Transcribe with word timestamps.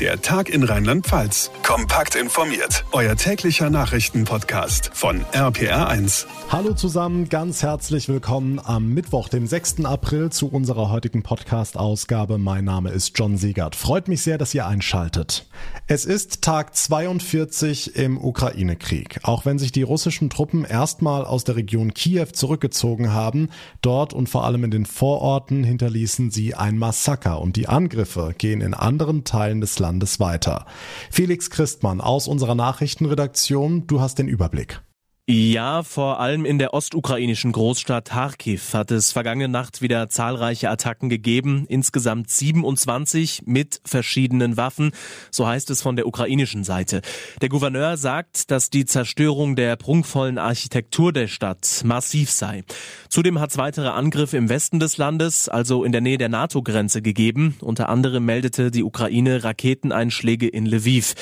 Der 0.00 0.20
Tag 0.20 0.48
in 0.48 0.64
Rheinland-Pfalz. 0.64 1.50
Kompakt 1.62 2.16
informiert. 2.16 2.84
Euer 2.92 3.14
täglicher 3.14 3.70
Nachrichtenpodcast 3.70 4.90
von 4.92 5.20
RPR1. 5.32 6.26
Hallo 6.50 6.74
zusammen, 6.74 7.28
ganz 7.28 7.62
herzlich 7.62 8.08
willkommen 8.08 8.58
am 8.58 8.88
Mittwoch, 8.88 9.28
dem 9.28 9.46
6. 9.46 9.84
April 9.84 10.30
zu 10.30 10.48
unserer 10.48 10.90
heutigen 10.90 11.22
Podcast-Ausgabe. 11.22 12.38
Mein 12.38 12.64
Name 12.64 12.90
ist 12.90 13.16
John 13.16 13.36
Siegert. 13.36 13.76
Freut 13.76 14.08
mich 14.08 14.22
sehr, 14.22 14.38
dass 14.38 14.54
ihr 14.54 14.66
einschaltet. 14.66 15.46
Es 15.86 16.04
ist 16.04 16.42
Tag 16.42 16.74
42 16.74 17.94
im 17.94 18.18
Ukraine-Krieg. 18.18 19.20
Auch 19.22 19.44
wenn 19.44 19.58
sich 19.58 19.72
die 19.72 19.82
russischen 19.82 20.30
Truppen 20.30 20.64
erstmal 20.64 21.24
aus 21.24 21.44
der 21.44 21.56
Region 21.56 21.94
Kiew 21.94 22.26
zurückgezogen 22.32 23.12
haben, 23.12 23.50
dort 23.82 24.14
und 24.14 24.28
vor 24.28 24.44
allem 24.44 24.64
in 24.64 24.70
den 24.70 24.86
Vororten 24.86 25.64
hinterließen 25.64 26.30
sie 26.30 26.54
ein 26.54 26.78
Massaker 26.78 27.40
und 27.40 27.56
die 27.56 27.68
Angriffe 27.68 28.34
gehen 28.36 28.60
in 28.62 28.74
anderen 28.74 29.24
Teilen 29.24 29.60
des 29.60 29.78
Landes 29.82 30.20
weiter. 30.20 30.64
Felix 31.10 31.50
Christmann 31.50 32.00
aus 32.00 32.26
unserer 32.28 32.54
Nachrichtenredaktion, 32.54 33.86
du 33.86 34.00
hast 34.00 34.18
den 34.18 34.28
Überblick. 34.28 34.80
Ja, 35.28 35.84
vor 35.84 36.18
allem 36.18 36.44
in 36.44 36.58
der 36.58 36.74
ostukrainischen 36.74 37.52
Großstadt 37.52 38.08
Kharkiv 38.08 38.74
hat 38.74 38.90
es 38.90 39.12
vergangene 39.12 39.46
Nacht 39.46 39.80
wieder 39.80 40.08
zahlreiche 40.08 40.68
Attacken 40.68 41.08
gegeben, 41.08 41.64
insgesamt 41.68 42.28
27 42.28 43.42
mit 43.46 43.80
verschiedenen 43.84 44.56
Waffen, 44.56 44.90
so 45.30 45.46
heißt 45.46 45.70
es 45.70 45.80
von 45.80 45.94
der 45.94 46.08
ukrainischen 46.08 46.64
Seite. 46.64 47.02
Der 47.40 47.50
Gouverneur 47.50 47.96
sagt, 47.96 48.50
dass 48.50 48.68
die 48.68 48.84
Zerstörung 48.84 49.54
der 49.54 49.76
prunkvollen 49.76 50.38
Architektur 50.38 51.12
der 51.12 51.28
Stadt 51.28 51.82
massiv 51.84 52.28
sei. 52.28 52.64
Zudem 53.08 53.38
hat 53.38 53.50
es 53.50 53.58
weitere 53.58 53.90
Angriffe 53.90 54.36
im 54.36 54.48
Westen 54.48 54.80
des 54.80 54.96
Landes, 54.96 55.48
also 55.48 55.84
in 55.84 55.92
der 55.92 56.00
Nähe 56.00 56.18
der 56.18 56.30
NATO-Grenze 56.30 57.00
gegeben. 57.00 57.54
Unter 57.60 57.88
anderem 57.90 58.24
meldete 58.24 58.72
die 58.72 58.82
Ukraine 58.82 59.44
Raketeneinschläge 59.44 60.48
in 60.48 60.66
Lviv. 60.66 61.14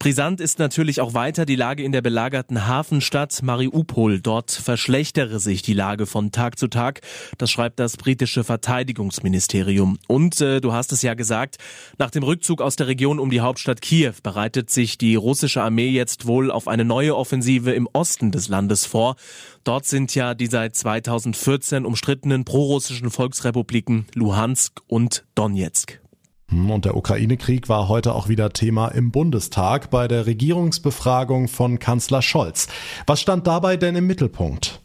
Brisant 0.00 0.40
ist 0.40 0.58
natürlich 0.58 1.00
auch 1.00 1.14
weiter 1.14 1.46
die 1.46 1.54
Lage 1.54 1.84
in 1.84 1.92
der 1.92 2.02
belagerten 2.02 2.66
Hafenstadt 2.66 3.43
Mariupol. 3.44 4.20
Dort 4.20 4.50
verschlechtere 4.50 5.38
sich 5.38 5.62
die 5.62 5.74
Lage 5.74 6.06
von 6.06 6.32
Tag 6.32 6.58
zu 6.58 6.68
Tag. 6.68 7.00
Das 7.38 7.50
schreibt 7.50 7.78
das 7.78 7.96
britische 7.96 8.44
Verteidigungsministerium. 8.44 9.98
Und 10.08 10.40
äh, 10.40 10.60
du 10.60 10.72
hast 10.72 10.92
es 10.92 11.02
ja 11.02 11.14
gesagt, 11.14 11.58
nach 11.98 12.10
dem 12.10 12.22
Rückzug 12.22 12.60
aus 12.60 12.76
der 12.76 12.88
Region 12.88 13.18
um 13.18 13.30
die 13.30 13.40
Hauptstadt 13.40 13.80
Kiew 13.80 14.14
bereitet 14.22 14.70
sich 14.70 14.98
die 14.98 15.14
russische 15.14 15.62
Armee 15.62 15.90
jetzt 15.90 16.26
wohl 16.26 16.50
auf 16.50 16.68
eine 16.68 16.84
neue 16.84 17.16
Offensive 17.16 17.72
im 17.72 17.88
Osten 17.92 18.30
des 18.30 18.48
Landes 18.48 18.86
vor. 18.86 19.16
Dort 19.64 19.86
sind 19.86 20.14
ja 20.14 20.34
die 20.34 20.46
seit 20.46 20.76
2014 20.76 21.86
umstrittenen 21.86 22.44
prorussischen 22.44 23.10
Volksrepubliken 23.10 24.06
Luhansk 24.14 24.80
und 24.88 25.24
Donetsk. 25.34 26.03
Und 26.50 26.84
der 26.84 26.96
Ukraine-Krieg 26.96 27.68
war 27.68 27.88
heute 27.88 28.14
auch 28.14 28.28
wieder 28.28 28.52
Thema 28.52 28.88
im 28.88 29.10
Bundestag 29.10 29.90
bei 29.90 30.08
der 30.08 30.26
Regierungsbefragung 30.26 31.48
von 31.48 31.78
Kanzler 31.78 32.22
Scholz. 32.22 32.68
Was 33.06 33.20
stand 33.20 33.46
dabei 33.46 33.76
denn 33.76 33.96
im 33.96 34.06
Mittelpunkt? 34.06 34.83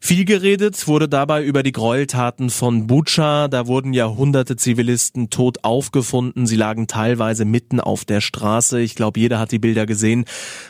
Viel 0.00 0.24
geredet 0.24 0.86
wurde 0.86 1.08
dabei 1.08 1.42
über 1.44 1.62
die 1.62 1.72
Gräueltaten 1.72 2.50
von 2.50 2.86
Bucha. 2.86 3.48
Da 3.48 3.66
wurden 3.66 3.92
ja 3.92 4.08
hunderte 4.08 4.56
Zivilisten 4.56 5.28
tot 5.28 5.64
aufgefunden. 5.64 6.46
Sie 6.46 6.56
lagen 6.56 6.86
teilweise 6.86 7.44
mitten 7.44 7.80
auf 7.80 8.04
der 8.04 8.20
Straße. 8.20 8.80
Ich 8.80 8.94
glaube, 8.94 9.18
jeder 9.18 9.38
hat 9.38 9.52
die 9.52 9.58
Bilder 9.58 9.86
gesehen, 9.86 10.24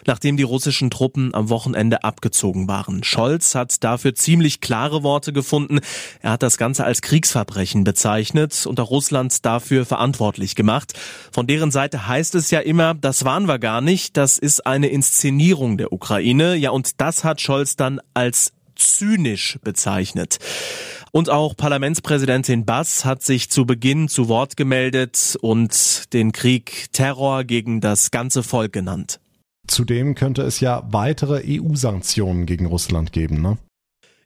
nachdem 0.07 0.37
die 0.37 0.43
russischen 0.43 0.91
Truppen 0.91 1.35
am 1.35 1.51
Wochenende 1.51 2.05
abgezogen 2.05 2.69
waren. 2.69 3.05
Scholz 3.05 3.55
hat 3.55 3.85
dafür 3.85 4.15
ziemlich 4.15 4.61
klare 4.61 5.03
Worte 5.03 5.33
gefunden. 5.33 5.81
Er 6.20 6.33
hat 6.33 6.42
das 6.42 6.57
Ganze 6.57 6.85
als 6.85 7.03
Kriegsverbrechen 7.03 7.85
bezeichnet 7.85 8.67
und 8.67 8.81
auch 8.81 8.91
Russland 8.91 9.45
dafür 9.45 9.85
verantwortlich 9.85 10.55
gemacht. 10.55 10.95
Von 11.31 11.47
deren 11.47 11.70
Seite 11.70 12.09
heißt 12.09 12.35
es 12.35 12.51
ja 12.51 12.61
immer, 12.61 12.95
das 12.95 13.25
waren 13.25 13.47
wir 13.47 13.59
gar 13.59 13.83
nicht. 13.83 14.17
Das 14.17 14.39
ist 14.39 14.67
eine 14.67 14.89
Inszenierung 14.89 15.77
der 15.77 15.92
Ukraine. 15.92 16.57
Ja, 16.57 16.70
und 16.70 17.01
das 17.01 17.25
hat 17.25 17.41
Scholz 17.41 17.77
dann 17.77 18.01
als 18.15 18.53
zynisch 18.79 19.58
bezeichnet. 19.63 20.39
Und 21.13 21.30
auch 21.30 21.57
Parlamentspräsidentin 21.57 22.64
Bass 22.64 23.05
hat 23.05 23.23
sich 23.23 23.51
zu 23.51 23.67
Beginn 23.67 24.08
zu 24.08 24.29
Wort 24.29 24.57
gemeldet 24.57 25.36
und 25.41 26.13
den 26.13 26.33
Krieg 26.33 26.86
Terror 26.92 27.45
gegen 27.45 27.80
das 27.80 28.11
ganze 28.11 28.42
Volk 28.42 28.73
genannt. 28.73 29.20
Zudem 29.67 30.14
könnte 30.14 30.42
es 30.42 30.61
ja 30.61 30.83
weitere 30.91 31.42
EU-Sanktionen 31.45 32.47
gegen 32.47 32.67
Russland 32.67 33.13
geben, 33.13 33.42
ne? 33.42 33.58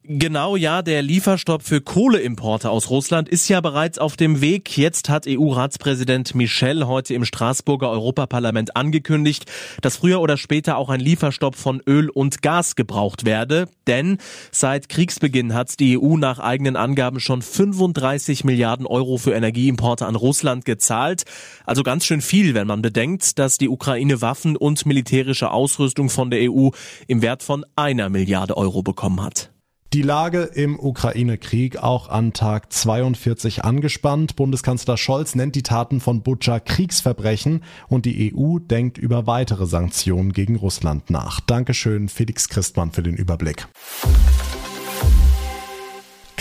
Genau, 0.05 0.57
ja, 0.57 0.83
der 0.83 1.01
Lieferstopp 1.01 1.63
für 1.63 1.81
Kohleimporte 1.81 2.71
aus 2.71 2.91
Russland 2.91 3.29
ist 3.29 3.49
ja 3.49 3.61
bereits 3.61 4.01
auf 4.01 4.17
dem 4.17 4.41
Weg. 4.41 4.77
Jetzt 4.77 5.09
hat 5.09 5.29
EU-Ratspräsident 5.29 6.35
Michel 6.35 6.89
heute 6.89 7.15
im 7.15 7.25
Straßburger 7.25 7.89
Europaparlament 7.89 8.75
angekündigt, 8.75 9.45
dass 9.81 9.99
früher 9.99 10.21
oder 10.21 10.37
später 10.37 10.77
auch 10.77 10.89
ein 10.89 10.99
Lieferstopp 10.99 11.55
von 11.55 11.81
Öl 11.87 12.11
und 12.11 12.43
Gas 12.43 12.75
gebraucht 12.75 13.25
werde. 13.25 13.69
Denn 13.87 14.19
seit 14.51 14.89
Kriegsbeginn 14.89 15.55
hat 15.55 15.79
die 15.79 15.97
EU 15.97 16.17
nach 16.17 16.41
eigenen 16.41 16.75
Angaben 16.75 17.21
schon 17.21 17.41
35 17.41 18.43
Milliarden 18.43 18.87
Euro 18.87 19.19
für 19.19 19.35
Energieimporte 19.35 20.07
an 20.07 20.17
Russland 20.17 20.65
gezahlt. 20.65 21.23
Also 21.65 21.85
ganz 21.85 22.07
schön 22.07 22.23
viel, 22.23 22.55
wenn 22.55 22.67
man 22.67 22.83
bedenkt, 22.83 23.39
dass 23.39 23.57
die 23.57 23.69
Ukraine 23.69 24.21
Waffen 24.21 24.57
und 24.57 24.85
militärische 24.85 25.53
Ausrüstung 25.53 26.11
von 26.11 26.31
der 26.31 26.51
EU 26.51 26.71
im 27.07 27.23
Wert 27.23 27.45
von 27.45 27.65
einer 27.77 28.09
Milliarde 28.09 28.57
Euro 28.57 28.83
bekommen 28.83 29.23
hat. 29.23 29.53
Die 29.93 30.01
Lage 30.01 30.45
im 30.45 30.81
Ukraine-Krieg 30.81 31.77
auch 31.77 32.09
an 32.09 32.33
Tag 32.33 32.73
42 32.73 33.63
angespannt. 33.63 34.37
Bundeskanzler 34.37 34.97
Scholz 34.97 35.35
nennt 35.35 35.55
die 35.55 35.63
Taten 35.63 36.01
von 36.01 36.23
Butscha 36.23 36.61
Kriegsverbrechen 36.61 37.63
und 37.89 38.07
die 38.07 38.33
EU 38.35 38.59
denkt 38.59 38.97
über 38.97 39.27
weitere 39.27 39.67
Sanktionen 39.67 40.33
gegen 40.33 40.57
Russland 40.57 41.11
nach. 41.11 41.41
Dankeschön, 41.41 42.09
Felix 42.09 42.49
Christmann, 42.49 42.93
für 42.93 43.03
den 43.03 43.17
Überblick. 43.17 43.69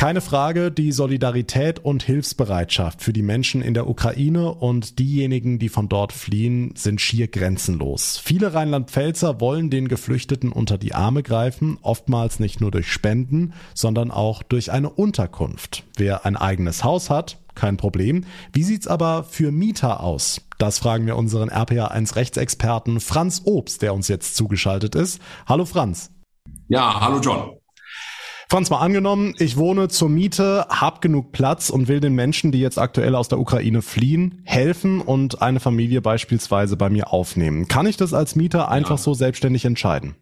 Keine 0.01 0.21
Frage, 0.21 0.71
die 0.71 0.91
Solidarität 0.91 1.77
und 1.77 2.01
Hilfsbereitschaft 2.01 3.03
für 3.03 3.13
die 3.13 3.21
Menschen 3.21 3.61
in 3.61 3.75
der 3.75 3.87
Ukraine 3.87 4.51
und 4.51 4.97
diejenigen, 4.97 5.59
die 5.59 5.69
von 5.69 5.89
dort 5.89 6.11
fliehen, 6.11 6.73
sind 6.75 6.99
schier 6.99 7.27
grenzenlos. 7.27 8.17
Viele 8.17 8.55
Rheinland-Pfälzer 8.55 9.39
wollen 9.39 9.69
den 9.69 9.87
Geflüchteten 9.87 10.51
unter 10.51 10.79
die 10.79 10.95
Arme 10.95 11.21
greifen, 11.21 11.77
oftmals 11.83 12.39
nicht 12.39 12.61
nur 12.61 12.71
durch 12.71 12.91
Spenden, 12.91 13.53
sondern 13.75 14.09
auch 14.09 14.41
durch 14.41 14.71
eine 14.71 14.89
Unterkunft. 14.89 15.83
Wer 15.97 16.25
ein 16.25 16.35
eigenes 16.35 16.83
Haus 16.83 17.11
hat, 17.11 17.37
kein 17.53 17.77
Problem. 17.77 18.23
Wie 18.53 18.63
sieht's 18.63 18.87
aber 18.87 19.23
für 19.23 19.51
Mieter 19.51 19.99
aus? 19.99 20.41
Das 20.57 20.79
fragen 20.79 21.05
wir 21.05 21.15
unseren 21.15 21.51
RPA1 21.51 22.15
Rechtsexperten 22.15 23.01
Franz 23.01 23.43
Obst, 23.45 23.83
der 23.83 23.93
uns 23.93 24.07
jetzt 24.07 24.35
zugeschaltet 24.35 24.95
ist. 24.95 25.21
Hallo 25.45 25.65
Franz. 25.65 26.09
Ja, 26.69 26.99
hallo 26.99 27.19
John. 27.19 27.60
Franz, 28.51 28.69
mal 28.69 28.79
angenommen, 28.79 29.33
ich 29.39 29.55
wohne 29.55 29.87
zur 29.87 30.09
Miete, 30.09 30.65
hab 30.67 30.99
genug 30.99 31.31
Platz 31.31 31.69
und 31.69 31.87
will 31.87 32.01
den 32.01 32.15
Menschen, 32.15 32.51
die 32.51 32.59
jetzt 32.59 32.77
aktuell 32.77 33.15
aus 33.15 33.29
der 33.29 33.39
Ukraine 33.39 33.81
fliehen, 33.81 34.41
helfen 34.43 34.99
und 34.99 35.41
eine 35.41 35.61
Familie 35.61 36.01
beispielsweise 36.01 36.75
bei 36.75 36.89
mir 36.89 37.13
aufnehmen. 37.13 37.69
Kann 37.69 37.85
ich 37.85 37.95
das 37.95 38.13
als 38.13 38.35
Mieter 38.35 38.67
einfach 38.67 38.97
ja. 38.97 39.03
so 39.03 39.13
selbstständig 39.13 39.63
entscheiden? 39.63 40.15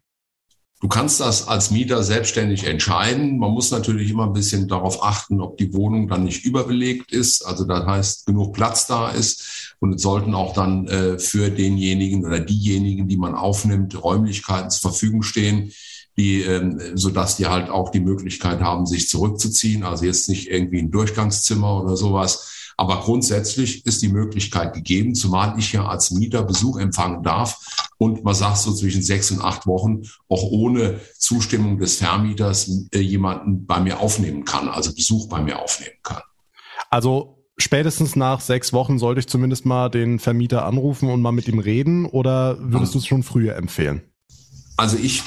Du 0.80 0.88
kannst 0.88 1.20
das 1.22 1.48
als 1.48 1.72
Mieter 1.72 2.04
selbstständig 2.04 2.66
entscheiden. 2.66 3.40
Man 3.40 3.50
muss 3.50 3.72
natürlich 3.72 4.12
immer 4.12 4.28
ein 4.28 4.34
bisschen 4.34 4.68
darauf 4.68 5.04
achten, 5.04 5.42
ob 5.42 5.58
die 5.58 5.74
Wohnung 5.74 6.08
dann 6.08 6.24
nicht 6.24 6.46
überbelegt 6.46 7.12
ist. 7.12 7.42
Also 7.42 7.66
das 7.66 7.84
heißt, 7.88 8.26
genug 8.28 8.54
Platz 8.54 8.86
da 8.86 9.10
ist. 9.10 9.76
Und 9.80 9.96
es 9.96 10.04
sollten 10.04 10.36
auch 10.36 10.54
dann 10.54 10.88
äh, 10.88 11.18
für 11.18 11.50
denjenigen 11.50 12.24
oder 12.28 12.40
diejenigen, 12.40 13.08
die 13.08 13.18
man 13.18 13.34
aufnimmt, 13.34 14.04
Räumlichkeiten 14.04 14.70
zur 14.70 14.92
Verfügung 14.92 15.24
stehen, 15.24 15.72
die, 16.20 16.42
ähm, 16.42 16.80
so 16.96 17.10
dass 17.10 17.38
die 17.38 17.48
halt 17.48 17.70
auch 17.70 17.90
die 17.92 18.02
Möglichkeit 18.02 18.60
haben, 18.60 18.86
sich 18.86 19.08
zurückzuziehen. 19.08 19.84
Also 19.84 20.06
jetzt 20.06 20.28
nicht 20.28 20.50
irgendwie 20.50 20.80
ein 20.80 20.92
Durchgangszimmer 20.92 21.82
oder 21.82 21.96
sowas. 21.96 22.74
Aber 22.76 23.02
grundsätzlich 23.02 23.86
ist 23.86 24.02
die 24.02 24.10
Möglichkeit 24.10 24.74
gegeben, 24.74 25.16
zumal 25.16 25.58
ich 25.58 25.74
ja 25.74 25.86
als 25.86 26.12
Mieter 26.12 26.44
Besuch 26.44 26.78
empfangen 26.78 27.24
darf 27.24 27.60
und 27.98 28.24
man 28.24 28.34
sagt 28.34 28.58
so 28.58 28.74
zwischen 28.74 29.02
sechs 29.02 29.32
und 29.32 29.42
acht 29.42 29.68
Wochen 29.68 30.04
auch 30.30 30.44
ohne 30.44 31.00
Zustimmung 31.18 31.78
des 31.78 31.98
Vermieters 31.98 32.88
äh, 32.94 33.00
jemanden 33.00 33.66
bei 33.66 33.82
mir 33.82 34.00
aufnehmen 34.00 34.46
kann, 34.46 34.70
also 34.70 34.94
Besuch 34.94 35.28
bei 35.28 35.42
mir 35.42 35.60
aufnehmen 35.60 35.98
kann. 36.04 36.22
Also 36.90 37.44
spätestens 37.58 38.16
nach 38.16 38.40
sechs 38.40 38.72
Wochen 38.72 38.98
sollte 38.98 39.20
ich 39.20 39.28
zumindest 39.28 39.66
mal 39.66 39.90
den 39.90 40.20
Vermieter 40.20 40.66
anrufen 40.66 41.10
und 41.10 41.22
mal 41.22 41.34
mit 41.34 41.50
ihm 41.50 41.60
reden 41.60 42.06
oder 42.06 42.58
würdest 42.60 42.94
du 42.94 43.00
es 43.00 43.06
schon 43.06 43.24
früher 43.24 43.58
empfehlen? 43.58 44.09
Also 44.80 44.96
ich 44.96 45.24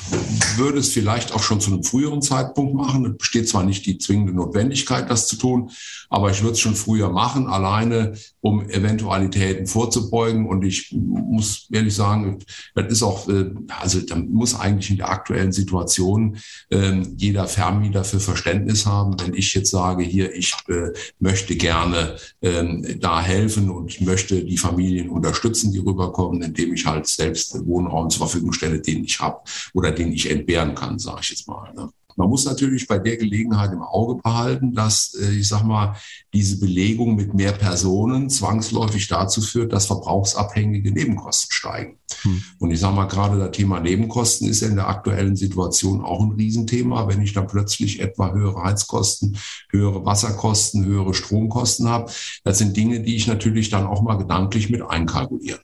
würde 0.56 0.78
es 0.78 0.94
vielleicht 0.94 1.34
auch 1.34 1.42
schon 1.42 1.60
zu 1.60 1.70
einem 1.70 1.84
früheren 1.84 2.22
Zeitpunkt 2.22 2.72
machen. 2.74 3.04
Es 3.04 3.18
besteht 3.18 3.50
zwar 3.50 3.64
nicht 3.64 3.84
die 3.84 3.98
zwingende 3.98 4.32
Notwendigkeit, 4.32 5.10
das 5.10 5.26
zu 5.26 5.36
tun, 5.36 5.70
aber 6.08 6.30
ich 6.30 6.40
würde 6.40 6.54
es 6.54 6.60
schon 6.60 6.74
früher 6.74 7.10
machen, 7.10 7.48
alleine 7.48 8.14
um 8.42 8.68
Eventualitäten 8.68 9.66
vorzubeugen. 9.66 10.46
Und 10.46 10.64
ich 10.64 10.92
muss 10.92 11.68
ehrlich 11.72 11.94
sagen, 11.94 12.40
das 12.74 12.92
ist 12.92 13.02
auch, 13.02 13.28
äh, 13.28 13.50
also 13.80 14.00
da 14.00 14.16
muss 14.16 14.58
eigentlich 14.58 14.90
in 14.90 14.96
der 14.96 15.10
aktuellen 15.10 15.52
Situation 15.52 16.36
äh, 16.68 17.00
jeder 17.16 17.46
Vermieter 17.46 18.04
für 18.04 18.20
Verständnis 18.20 18.84
haben, 18.84 19.18
wenn 19.20 19.34
ich 19.34 19.54
jetzt 19.54 19.70
sage, 19.70 20.02
hier, 20.02 20.34
ich 20.34 20.54
äh, 20.68 20.90
möchte 21.20 21.54
gerne 21.56 22.16
äh, 22.40 22.96
da 22.98 23.22
helfen 23.22 23.70
und 23.70 24.00
möchte 24.00 24.44
die 24.44 24.58
Familien 24.58 25.08
unterstützen, 25.08 25.72
die 25.72 25.78
rüberkommen, 25.78 26.42
indem 26.42 26.74
ich 26.74 26.84
halt 26.84 27.06
selbst 27.06 27.56
Wohnraum 27.64 28.10
zur 28.10 28.26
Verfügung 28.26 28.52
stelle, 28.52 28.80
den 28.80 29.04
ich 29.04 29.20
habe 29.20 29.40
oder 29.72 29.92
den 29.92 30.12
ich 30.12 30.28
entbehren 30.28 30.74
kann, 30.74 30.98
sage 30.98 31.20
ich 31.22 31.30
jetzt 31.30 31.46
mal. 31.46 31.72
Ne? 31.74 31.90
Man 32.16 32.28
muss 32.28 32.44
natürlich 32.44 32.86
bei 32.86 32.98
der 32.98 33.16
Gelegenheit 33.16 33.72
im 33.72 33.82
Auge 33.82 34.20
behalten, 34.22 34.74
dass, 34.74 35.14
äh, 35.14 35.30
ich 35.30 35.48
sag 35.48 35.62
mal, 35.64 35.96
diese 36.32 36.58
Belegung 36.58 37.16
mit 37.16 37.34
mehr 37.34 37.52
Personen 37.52 38.30
zwangsläufig 38.30 39.08
dazu 39.08 39.40
führt, 39.40 39.72
dass 39.72 39.86
verbrauchsabhängige 39.86 40.92
Nebenkosten 40.92 41.52
steigen. 41.52 41.98
Hm. 42.22 42.42
Und 42.58 42.70
ich 42.70 42.80
sage 42.80 42.94
mal, 42.94 43.06
gerade 43.06 43.38
das 43.38 43.52
Thema 43.52 43.80
Nebenkosten 43.80 44.48
ist 44.48 44.62
in 44.62 44.76
der 44.76 44.88
aktuellen 44.88 45.36
Situation 45.36 46.02
auch 46.02 46.20
ein 46.20 46.32
Riesenthema. 46.32 47.08
Wenn 47.08 47.22
ich 47.22 47.32
dann 47.32 47.46
plötzlich 47.46 48.00
etwa 48.00 48.32
höhere 48.32 48.62
Heizkosten, 48.62 49.36
höhere 49.70 50.04
Wasserkosten, 50.04 50.84
höhere 50.84 51.14
Stromkosten 51.14 51.88
habe, 51.88 52.10
das 52.44 52.58
sind 52.58 52.76
Dinge, 52.76 53.00
die 53.00 53.16
ich 53.16 53.26
natürlich 53.26 53.70
dann 53.70 53.86
auch 53.86 54.02
mal 54.02 54.16
gedanklich 54.16 54.70
mit 54.70 54.82
einkalkulieren. 54.82 55.60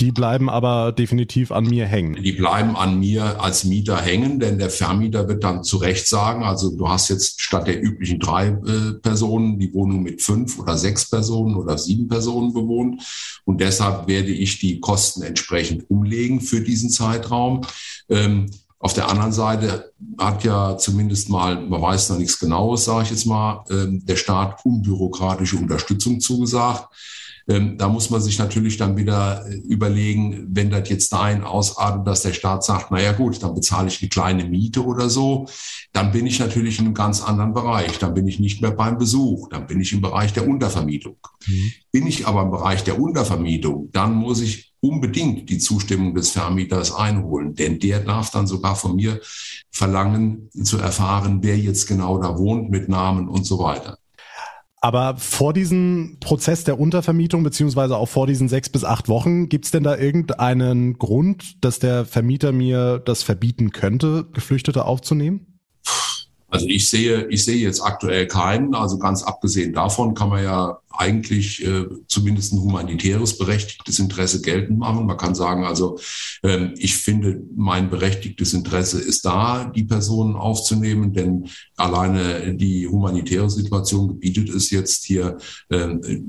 Die 0.00 0.12
bleiben 0.12 0.48
aber 0.48 0.92
definitiv 0.92 1.52
an 1.52 1.66
mir 1.66 1.86
hängen. 1.86 2.22
Die 2.22 2.32
bleiben 2.32 2.74
an 2.74 2.98
mir 2.98 3.42
als 3.42 3.64
Mieter 3.64 4.00
hängen, 4.00 4.40
denn 4.40 4.58
der 4.58 4.70
Vermieter 4.70 5.28
wird 5.28 5.44
dann 5.44 5.62
zu 5.62 5.76
Recht 5.76 6.06
sagen, 6.06 6.42
also 6.42 6.74
du 6.74 6.88
hast 6.88 7.10
jetzt 7.10 7.42
statt 7.42 7.66
der 7.66 7.82
üblichen 7.82 8.18
drei 8.18 8.48
äh, 8.48 8.92
Personen 9.02 9.58
die 9.58 9.74
Wohnung 9.74 10.02
mit 10.02 10.22
fünf 10.22 10.58
oder 10.58 10.78
sechs 10.78 11.08
Personen 11.10 11.54
oder 11.54 11.76
sieben 11.76 12.08
Personen 12.08 12.54
bewohnt. 12.54 13.02
Und 13.44 13.60
deshalb 13.60 14.08
werde 14.08 14.30
ich 14.30 14.58
die 14.58 14.80
Kosten 14.80 15.22
entsprechend 15.22 15.90
umlegen 15.90 16.40
für 16.40 16.62
diesen 16.62 16.88
Zeitraum. 16.88 17.60
Ähm, 18.08 18.46
auf 18.78 18.94
der 18.94 19.10
anderen 19.10 19.32
Seite 19.32 19.92
hat 20.18 20.42
ja 20.44 20.78
zumindest 20.78 21.28
mal, 21.28 21.60
man 21.60 21.82
weiß 21.82 22.08
noch 22.08 22.18
nichts 22.18 22.38
Genaues, 22.38 22.86
sage 22.86 23.04
ich 23.04 23.10
jetzt 23.10 23.26
mal, 23.26 23.62
ähm, 23.68 24.06
der 24.06 24.16
Staat 24.16 24.64
unbürokratische 24.64 25.58
Unterstützung 25.58 26.20
zugesagt. 26.20 26.88
Ähm, 27.50 27.76
da 27.76 27.88
muss 27.88 28.10
man 28.10 28.22
sich 28.22 28.38
natürlich 28.38 28.76
dann 28.76 28.96
wieder 28.96 29.44
äh, 29.44 29.56
überlegen, 29.56 30.46
wenn 30.50 30.70
das 30.70 30.88
jetzt 30.88 31.12
dahin 31.12 31.42
ausartet, 31.42 32.06
dass 32.06 32.22
der 32.22 32.32
Staat 32.32 32.62
sagt, 32.62 32.92
naja 32.92 33.10
gut, 33.10 33.42
dann 33.42 33.56
bezahle 33.56 33.88
ich 33.88 34.00
eine 34.00 34.08
kleine 34.08 34.44
Miete 34.44 34.84
oder 34.84 35.10
so, 35.10 35.46
dann 35.92 36.12
bin 36.12 36.26
ich 36.26 36.38
natürlich 36.38 36.78
in 36.78 36.84
einem 36.84 36.94
ganz 36.94 37.20
anderen 37.20 37.52
Bereich. 37.52 37.98
Dann 37.98 38.14
bin 38.14 38.28
ich 38.28 38.38
nicht 38.38 38.62
mehr 38.62 38.70
beim 38.70 38.98
Besuch, 38.98 39.48
dann 39.48 39.66
bin 39.66 39.80
ich 39.80 39.92
im 39.92 40.00
Bereich 40.00 40.32
der 40.32 40.46
Untervermietung. 40.46 41.16
Mhm. 41.44 41.72
Bin 41.90 42.06
ich 42.06 42.28
aber 42.28 42.42
im 42.42 42.52
Bereich 42.52 42.84
der 42.84 43.00
Untervermietung, 43.00 43.90
dann 43.90 44.14
muss 44.14 44.40
ich 44.42 44.72
unbedingt 44.80 45.50
die 45.50 45.58
Zustimmung 45.58 46.14
des 46.14 46.30
Vermieters 46.30 46.94
einholen, 46.94 47.54
denn 47.54 47.80
der 47.80 48.00
darf 48.00 48.30
dann 48.30 48.46
sogar 48.46 48.76
von 48.76 48.94
mir 48.94 49.20
verlangen 49.72 50.50
zu 50.62 50.78
erfahren, 50.78 51.40
wer 51.42 51.58
jetzt 51.58 51.86
genau 51.88 52.18
da 52.22 52.38
wohnt 52.38 52.70
mit 52.70 52.88
Namen 52.88 53.28
und 53.28 53.44
so 53.44 53.58
weiter. 53.58 53.98
Aber 54.82 55.16
vor 55.18 55.52
diesem 55.52 56.16
Prozess 56.20 56.64
der 56.64 56.80
Untervermietung, 56.80 57.42
beziehungsweise 57.42 57.96
auch 57.98 58.08
vor 58.08 58.26
diesen 58.26 58.48
sechs 58.48 58.70
bis 58.70 58.82
acht 58.82 59.08
Wochen, 59.08 59.50
gibt 59.50 59.66
es 59.66 59.70
denn 59.70 59.82
da 59.82 59.96
irgendeinen 59.96 60.98
Grund, 60.98 61.62
dass 61.62 61.78
der 61.78 62.06
Vermieter 62.06 62.52
mir 62.52 62.98
das 62.98 63.22
verbieten 63.22 63.72
könnte, 63.72 64.26
Geflüchtete 64.32 64.86
aufzunehmen? 64.86 65.58
Also 66.48 66.66
ich 66.66 66.88
sehe, 66.88 67.26
ich 67.28 67.44
sehe 67.44 67.58
jetzt 67.58 67.80
aktuell 67.80 68.26
keinen. 68.26 68.74
Also 68.74 68.98
ganz 68.98 69.22
abgesehen 69.22 69.74
davon 69.74 70.14
kann 70.14 70.30
man 70.30 70.42
ja 70.42 70.79
eigentlich 70.90 71.64
äh, 71.64 71.86
zumindest 72.08 72.52
ein 72.52 72.60
humanitäres 72.60 73.38
berechtigtes 73.38 73.98
Interesse 73.98 74.42
geltend 74.42 74.78
machen. 74.78 75.06
Man 75.06 75.16
kann 75.16 75.34
sagen, 75.34 75.64
also 75.64 75.98
ähm, 76.42 76.74
ich 76.76 76.96
finde, 76.96 77.42
mein 77.56 77.90
berechtigtes 77.90 78.54
Interesse 78.54 79.00
ist 79.00 79.24
da, 79.24 79.64
die 79.64 79.84
Personen 79.84 80.34
aufzunehmen, 80.34 81.12
denn 81.12 81.48
alleine 81.76 82.54
die 82.54 82.88
humanitäre 82.88 83.48
Situation 83.48 84.08
gebietet 84.08 84.48
es 84.50 84.70
jetzt 84.70 85.04
hier 85.04 85.38
äh, 85.68 85.88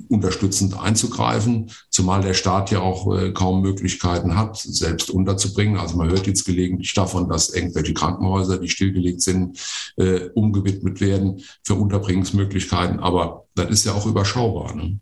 unterstützend 0.09 0.79
einzugreifen, 0.79 1.71
zumal 1.89 2.21
der 2.21 2.35
Staat 2.35 2.71
ja 2.71 2.81
auch 2.81 3.15
äh, 3.17 3.31
kaum 3.31 3.61
Möglichkeiten 3.61 4.37
hat, 4.37 4.57
selbst 4.57 5.09
unterzubringen. 5.09 5.77
Also 5.77 5.97
man 5.97 6.09
hört 6.09 6.27
jetzt 6.27 6.45
gelegentlich 6.45 6.93
davon, 6.93 7.27
dass 7.27 7.49
irgendwelche 7.49 7.93
Krankenhäuser, 7.93 8.59
die 8.59 8.69
stillgelegt 8.69 9.21
sind, 9.21 9.57
äh, 9.97 10.29
umgewidmet 10.35 11.01
werden 11.01 11.41
für 11.63 11.75
Unterbringungsmöglichkeiten. 11.75 12.99
Aber 12.99 13.45
das 13.55 13.69
ist 13.69 13.85
ja 13.85 13.93
auch 13.93 14.05
überschaubar. 14.05 14.75
Ne? 14.75 14.99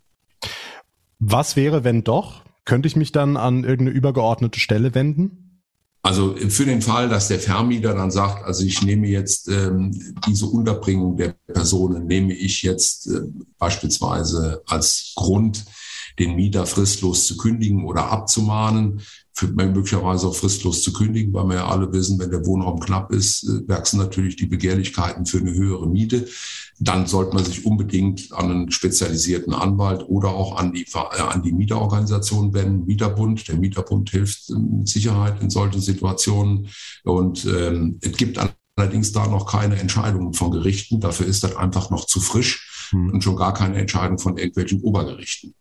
Was 1.19 1.55
wäre, 1.55 1.83
wenn 1.83 2.03
doch? 2.03 2.43
Könnte 2.65 2.87
ich 2.87 2.95
mich 2.95 3.11
dann 3.11 3.37
an 3.37 3.63
irgendeine 3.63 3.91
übergeordnete 3.91 4.59
Stelle 4.59 4.93
wenden? 4.93 5.61
Also 6.01 6.35
für 6.35 6.65
den 6.65 6.81
Fall, 6.81 7.09
dass 7.09 7.27
der 7.27 7.39
Vermieter 7.39 7.93
dann 7.93 8.09
sagt, 8.09 8.45
also 8.45 8.63
ich 8.63 8.81
nehme 8.81 9.07
jetzt 9.07 9.49
ähm, 9.49 10.15
diese 10.27 10.45
Unterbringung 10.45 11.17
der 11.17 11.35
Personen, 11.47 12.07
nehme 12.07 12.33
ich 12.33 12.61
jetzt 12.61 13.07
äh, 13.07 13.21
beispielsweise 13.57 14.61
als 14.65 15.11
Grund, 15.15 15.65
den 16.19 16.35
Mieter 16.35 16.65
fristlos 16.65 17.25
zu 17.25 17.37
kündigen 17.37 17.85
oder 17.85 18.11
abzumahnen, 18.11 19.01
für 19.39 19.47
möglicherweise 19.47 20.27
auch 20.27 20.35
fristlos 20.35 20.83
zu 20.83 20.91
kündigen, 20.91 21.33
weil 21.33 21.47
wir 21.47 21.55
ja 21.55 21.67
alle 21.67 21.91
wissen, 21.93 22.19
wenn 22.19 22.29
der 22.29 22.45
Wohnraum 22.45 22.79
knapp 22.79 23.11
ist, 23.13 23.43
äh, 23.43 23.67
wachsen 23.69 23.97
natürlich 23.97 24.35
die 24.35 24.47
Begehrlichkeiten 24.47 25.25
für 25.25 25.37
eine 25.37 25.53
höhere 25.53 25.87
Miete. 25.87 26.27
Dann 26.79 27.07
sollte 27.07 27.35
man 27.35 27.45
sich 27.45 27.65
unbedingt 27.65 28.33
an 28.33 28.51
einen 28.51 28.71
spezialisierten 28.71 29.53
Anwalt 29.53 30.03
oder 30.07 30.29
auch 30.29 30.57
an 30.57 30.73
die, 30.73 30.83
äh, 30.83 31.21
an 31.21 31.41
die 31.41 31.53
Mieterorganisation 31.53 32.53
wenden, 32.53 32.85
Mieterbund. 32.85 33.47
Der 33.47 33.55
Mieterbund 33.55 34.09
hilft 34.09 34.49
mit 34.49 34.89
Sicherheit 34.89 35.41
in 35.41 35.49
solchen 35.49 35.79
Situationen. 35.79 36.67
Und 37.05 37.45
ähm, 37.45 37.97
es 38.01 38.17
gibt 38.17 38.39
allerdings 38.75 39.13
da 39.13 39.27
noch 39.27 39.45
keine 39.45 39.79
Entscheidungen 39.79 40.33
von 40.33 40.51
Gerichten. 40.51 40.99
Dafür 40.99 41.27
ist 41.27 41.43
das 41.45 41.55
einfach 41.55 41.89
noch 41.91 42.05
zu 42.05 42.19
frisch 42.19 42.89
hm. 42.89 43.11
und 43.11 43.23
schon 43.23 43.37
gar 43.37 43.53
keine 43.53 43.77
Entscheidung 43.77 44.19
von 44.19 44.37
irgendwelchen 44.37 44.81
Obergerichten. 44.81 45.53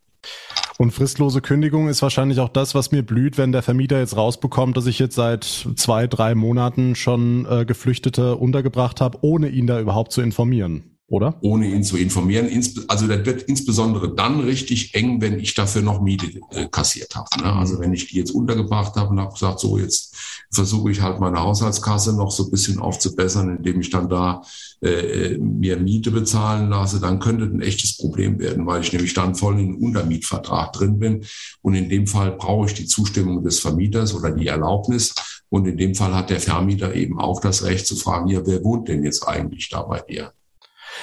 Und 0.80 0.92
fristlose 0.92 1.40
Kündigung 1.40 1.88
ist 1.88 2.02
wahrscheinlich 2.02 2.38
auch 2.38 2.48
das, 2.48 2.72
was 2.72 2.92
mir 2.92 3.02
blüht, 3.02 3.36
wenn 3.36 3.50
der 3.50 3.62
Vermieter 3.62 3.98
jetzt 3.98 4.16
rausbekommt, 4.16 4.76
dass 4.76 4.86
ich 4.86 5.00
jetzt 5.00 5.16
seit 5.16 5.42
zwei, 5.44 6.06
drei 6.06 6.36
Monaten 6.36 6.94
schon 6.94 7.46
äh, 7.50 7.64
Geflüchtete 7.64 8.36
untergebracht 8.36 9.00
habe, 9.00 9.18
ohne 9.22 9.48
ihn 9.48 9.66
da 9.66 9.80
überhaupt 9.80 10.12
zu 10.12 10.22
informieren 10.22 10.97
oder? 11.08 11.38
Ohne 11.40 11.66
ihn 11.66 11.82
zu 11.82 11.96
informieren. 11.96 12.48
Also 12.86 13.06
das 13.06 13.24
wird 13.24 13.42
insbesondere 13.42 14.14
dann 14.14 14.40
richtig 14.40 14.94
eng, 14.94 15.20
wenn 15.22 15.38
ich 15.40 15.54
dafür 15.54 15.80
noch 15.80 16.02
Miete 16.02 16.40
äh, 16.50 16.68
kassiert 16.68 17.16
habe. 17.16 17.28
Ne? 17.42 17.50
Also 17.50 17.80
wenn 17.80 17.94
ich 17.94 18.08
die 18.08 18.18
jetzt 18.18 18.30
untergebracht 18.30 18.94
habe 18.96 19.10
und 19.10 19.20
habe 19.20 19.32
gesagt, 19.32 19.58
so 19.58 19.78
jetzt 19.78 20.14
versuche 20.50 20.90
ich 20.90 21.00
halt 21.00 21.18
meine 21.18 21.40
Haushaltskasse 21.40 22.14
noch 22.14 22.30
so 22.30 22.44
ein 22.44 22.50
bisschen 22.50 22.78
aufzubessern, 22.78 23.56
indem 23.56 23.80
ich 23.80 23.88
dann 23.88 24.10
da 24.10 24.42
äh, 24.82 25.38
mir 25.38 25.78
Miete 25.78 26.10
bezahlen 26.10 26.68
lasse, 26.68 27.00
dann 27.00 27.20
könnte 27.20 27.44
ein 27.44 27.62
echtes 27.62 27.96
Problem 27.96 28.38
werden, 28.38 28.66
weil 28.66 28.82
ich 28.82 28.92
nämlich 28.92 29.14
dann 29.14 29.34
voll 29.34 29.58
in 29.58 29.68
einem 29.68 29.76
Untermietvertrag 29.78 30.74
drin 30.74 30.98
bin. 30.98 31.24
Und 31.62 31.74
in 31.74 31.88
dem 31.88 32.06
Fall 32.06 32.32
brauche 32.32 32.66
ich 32.66 32.74
die 32.74 32.86
Zustimmung 32.86 33.42
des 33.42 33.60
Vermieters 33.60 34.14
oder 34.14 34.30
die 34.30 34.46
Erlaubnis. 34.46 35.14
Und 35.48 35.66
in 35.66 35.78
dem 35.78 35.94
Fall 35.94 36.14
hat 36.14 36.28
der 36.28 36.40
Vermieter 36.40 36.94
eben 36.94 37.18
auch 37.18 37.40
das 37.40 37.64
Recht 37.64 37.86
zu 37.86 37.96
fragen, 37.96 38.28
ja, 38.28 38.46
wer 38.46 38.62
wohnt 38.62 38.88
denn 38.88 39.02
jetzt 39.04 39.26
eigentlich 39.26 39.70
da 39.70 39.82
bei 39.82 40.00
dir? 40.00 40.32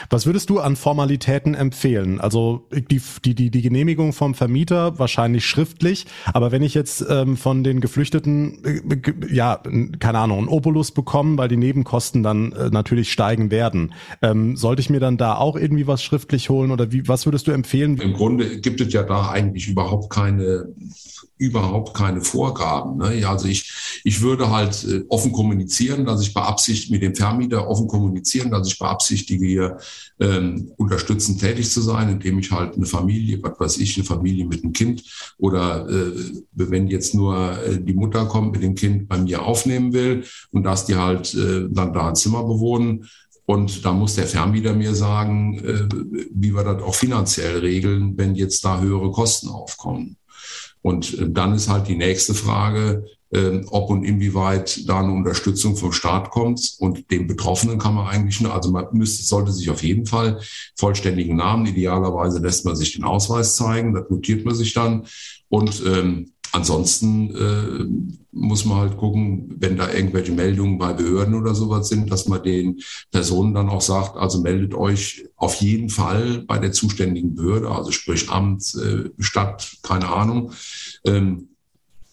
Was 0.10 0.25
würdest 0.25 0.50
du 0.50 0.60
an 0.60 0.75
Formalitäten 0.75 1.56
empfehlen? 1.56 2.20
Also 2.20 2.68
die, 2.72 3.02
die, 3.24 3.36
die, 3.36 3.50
die 3.50 3.62
Genehmigung 3.62 4.14
vom 4.14 4.34
Vermieter 4.34 5.00
wahrscheinlich 5.00 5.46
schriftlich, 5.46 6.06
aber 6.34 6.52
wenn 6.52 6.64
ich 6.64 6.74
jetzt 6.74 7.06
ähm, 7.10 7.38
von 7.38 7.64
den 7.64 7.82
Geflüchteten, 7.82 8.64
äh, 8.64 9.34
ja, 9.34 9.62
keine 10.00 10.20
Ahnung, 10.20 10.40
einen 10.40 10.48
Obolus 10.48 10.92
bekomme, 10.92 11.38
weil 11.38 11.48
die 11.48 11.58
Nebenkosten 11.58 12.24
dann 12.24 12.52
äh, 12.54 12.70
natürlich 12.70 13.12
steigen 13.12 13.52
werden, 13.52 13.94
ähm, 14.22 14.56
sollte 14.56 14.82
ich 14.82 14.90
mir 14.90 15.00
dann 15.00 15.18
da 15.18 15.36
auch 15.36 15.56
irgendwie 15.56 15.88
was 15.88 16.04
schriftlich 16.04 16.50
holen 16.50 16.72
oder 16.72 16.92
wie, 16.92 17.08
was 17.08 17.25
würdest 17.25 17.48
du 17.48 17.52
empfehlen? 17.52 17.98
Im 17.98 18.14
Grunde 18.14 18.60
gibt 18.60 18.82
es 18.82 18.94
ja 18.94 19.04
da 19.04 19.30
eigentlich 19.30 19.68
überhaupt 19.68 20.10
keine 20.10 20.68
überhaupt 21.38 21.94
keine 21.94 22.22
Vorgaben. 22.22 22.98
Ne? 22.98 23.20
Ja, 23.20 23.32
also 23.32 23.48
ich, 23.48 24.02
ich 24.04 24.22
würde 24.22 24.50
halt 24.50 24.86
äh, 24.86 25.04
offen 25.10 25.34
kommunizieren, 25.34 26.06
dass 26.06 26.22
ich 26.22 26.34
beabsichtige, 26.34 26.94
mit 26.94 27.02
dem 27.02 27.16
Vermieter 27.16 27.68
offen 27.68 27.88
kommunizieren, 27.88 28.52
dass 28.52 28.68
ich 28.68 28.80
beabsichtige, 28.80 29.46
hier 29.46 29.78
ähm, 30.20 30.72
unterstützend 30.77 31.39
tätig 31.39 31.70
zu 31.70 31.82
sein, 31.82 32.10
indem 32.10 32.39
ich 32.39 32.51
halt 32.51 32.75
eine 32.75 32.86
Familie, 32.86 33.39
was 33.42 33.60
weiß 33.60 33.77
ich, 33.77 33.98
eine 33.98 34.06
Familie 34.06 34.46
mit 34.46 34.63
einem 34.63 34.74
Kind 34.74 35.04
oder 35.38 35.88
äh, 35.89 36.12
wenn 36.54 36.88
jetzt 36.88 37.13
nur 37.13 37.58
äh, 37.63 37.80
die 37.82 37.94
Mutter 37.94 38.25
kommt 38.25 38.54
mit 38.54 38.63
dem 38.63 38.75
Kind 38.75 39.08
bei 39.08 39.18
mir 39.18 39.44
aufnehmen 39.44 39.94
will 39.94 40.24
und 40.51 40.63
dass 40.63 40.86
die 40.86 40.96
halt 40.96 41.34
äh, 41.34 41.68
dann 41.70 41.94
da 41.94 42.10
ein 42.10 42.15
Zimmer 42.15 42.44
bewohnen, 42.44 43.08
und 43.48 43.86
da 43.86 43.94
muss 43.94 44.15
der 44.15 44.25
Vermieter 44.25 44.74
mir 44.74 44.96
sagen, 44.96 45.60
äh, 45.60 45.88
wie 46.34 46.56
wir 46.56 46.63
das 46.63 46.82
auch 46.82 46.96
finanziell 46.96 47.60
regeln, 47.60 48.18
wenn 48.18 48.34
jetzt 48.36 48.65
da 48.65 48.82
höhere 48.82 49.12
Kosten 49.12 49.50
aufkommen. 49.50 50.18
Und 50.82 51.18
äh, 51.20 51.30
dann 51.30 51.54
ist 51.54 51.70
halt 51.70 51.88
die 51.88 51.96
nächste 51.96 52.34
Frage, 52.34 53.06
ob 53.70 53.89
und 53.89 54.04
inwieweit 54.04 54.88
da 54.88 55.00
eine 55.00 55.12
Unterstützung 55.12 55.75
vom 55.75 55.92
Staat 55.92 56.32
kommt. 56.32 56.75
Und 56.80 57.12
den 57.12 57.27
Betroffenen 57.27 57.80
kann 57.80 57.96
man 57.96 58.08
eigentlich, 58.08 58.42
nur, 58.42 58.54
also 58.54 58.72
man 58.72 58.88
müsste, 58.94 59.24
sollte 59.24 59.51
sich 59.51 59.70
auf 59.70 59.84
jeden 59.84 60.06
Fall 60.06 60.39
vollständigen 60.75 61.36
Namen, 61.38 61.65
idealerweise 61.65 62.39
lässt 62.39 62.65
man 62.65 62.75
sich 62.75 62.94
den 62.94 63.04
Ausweis 63.04 63.56
zeigen, 63.56 63.94
das 63.94 64.10
notiert 64.10 64.46
man 64.46 64.56
sich 64.56 64.74
dann. 64.74 65.06
Und 65.50 65.84
ähm, 65.86 66.32
Ansonsten 66.56 67.36
äh, 67.36 68.15
muss 68.32 68.63
man 68.63 68.77
halt 68.77 68.96
gucken, 68.96 69.56
wenn 69.60 69.75
da 69.75 69.92
irgendwelche 69.92 70.32
Meldungen 70.32 70.77
bei 70.77 70.94
Behörden 70.94 71.36
oder 71.36 71.54
sowas 71.54 71.89
sind, 71.89 72.10
dass 72.10 72.30
man 72.30 72.44
den 72.44 72.80
Personen 73.12 73.54
dann 73.54 73.68
auch 73.68 73.82
sagt, 73.82 74.15
also 74.15 74.39
meldet 74.39 74.74
euch 74.74 75.25
auf 75.36 75.56
jeden 75.56 75.89
Fall 75.89 76.46
bei 76.48 76.58
der 76.58 76.72
zuständigen 76.72 77.36
Behörde, 77.36 77.70
also 77.70 77.92
sprich 77.92 78.30
Amt, 78.30 78.74
äh, 78.75 79.10
Stadt, 79.20 79.80
keine 79.84 80.08
Ahnung, 80.08 80.54
ähm, 81.06 81.50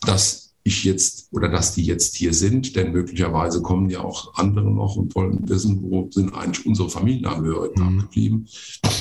dass 0.00 0.42
ich 0.64 0.85
jetzt 0.85 1.28
oder 1.33 1.49
dass 1.49 1.75
die 1.75 1.85
jetzt 1.85 2.14
hier 2.14 2.33
sind, 2.33 2.76
denn 2.76 2.92
möglicherweise 2.92 3.62
kommen 3.62 3.90
ja 3.90 4.00
auch 4.00 4.35
andere 4.35 4.71
noch 4.71 4.97
und 4.97 5.14
wollen 5.14 5.49
wissen, 5.49 5.83
wo 5.83 6.09
sind 6.11 6.35
eigentlich 6.35 6.66
unsere 6.66 6.88
Familienangehörigen 6.88 7.83
mhm. 7.83 7.99
abgeblieben. 7.99 8.49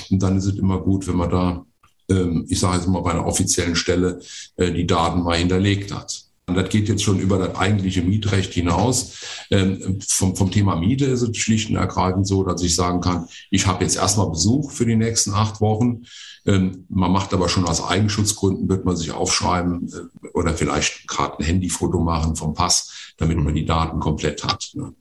Und 0.10 0.24
dann 0.24 0.38
ist 0.38 0.46
es 0.46 0.58
immer 0.58 0.80
gut, 0.80 1.08
wenn 1.08 1.18
man 1.18 1.30
da 1.30 1.66
ähm, 2.12 2.46
ich 2.50 2.60
sage 2.60 2.78
jetzt 2.78 2.88
mal 2.88 3.02
bei 3.02 3.12
einer 3.12 3.26
offiziellen 3.26 3.76
Stelle, 3.76 4.20
äh, 4.58 4.72
die 4.72 4.88
Daten 4.88 5.24
mal 5.24 5.38
hinterlegt 5.38 5.94
hat. 5.94 6.26
Und 6.48 6.56
das 6.56 6.70
geht 6.70 6.90
jetzt 6.90 7.04
schon 7.04 7.20
über 7.20 7.38
das 7.38 7.56
eigentliche 7.56 8.02
Mietrecht 8.02 8.54
hinaus. 8.54 9.46
Ähm, 9.52 10.00
vom, 10.06 10.36
vom 10.36 10.52
Thema 10.52 10.76
Miete 10.76 11.06
ist 11.06 11.22
es 11.22 11.38
schlicht 11.38 11.70
und 11.70 11.78
ergreifend 11.78 12.28
so, 12.28 12.44
dass 12.44 12.62
ich 12.62 12.76
sagen 12.76 13.00
kann, 13.00 13.28
ich 13.50 13.68
habe 13.68 13.84
jetzt 13.84 13.96
erstmal 13.96 14.30
Besuch 14.30 14.72
für 14.72 14.86
die 14.86 14.96
nächsten 14.96 15.32
acht 15.34 15.62
Wochen. 15.62 16.04
Ähm, 16.46 16.86
man 16.90 17.12
macht 17.12 17.34
aber 17.34 17.48
schon 17.48 17.66
aus 17.66 17.84
Eigenschutzgründen, 17.84 18.68
wird 18.68 18.86
man 18.86 18.98
sich 18.98 19.12
aufschreiben 19.12 19.90
äh, 19.94 20.28
oder 20.30 20.54
vielleicht 20.54 21.08
gerade 21.08 21.40
ein 21.40 21.46
Handyfoto 21.46 22.00
machen 22.00 22.36
vom 22.36 22.54
Pass, 22.54 23.14
damit 23.18 23.38
man 23.38 23.54
die 23.54 23.66
Daten 23.66 24.00
komplett 24.00 24.44
hat. 24.44 24.72
Ne? 24.74 24.94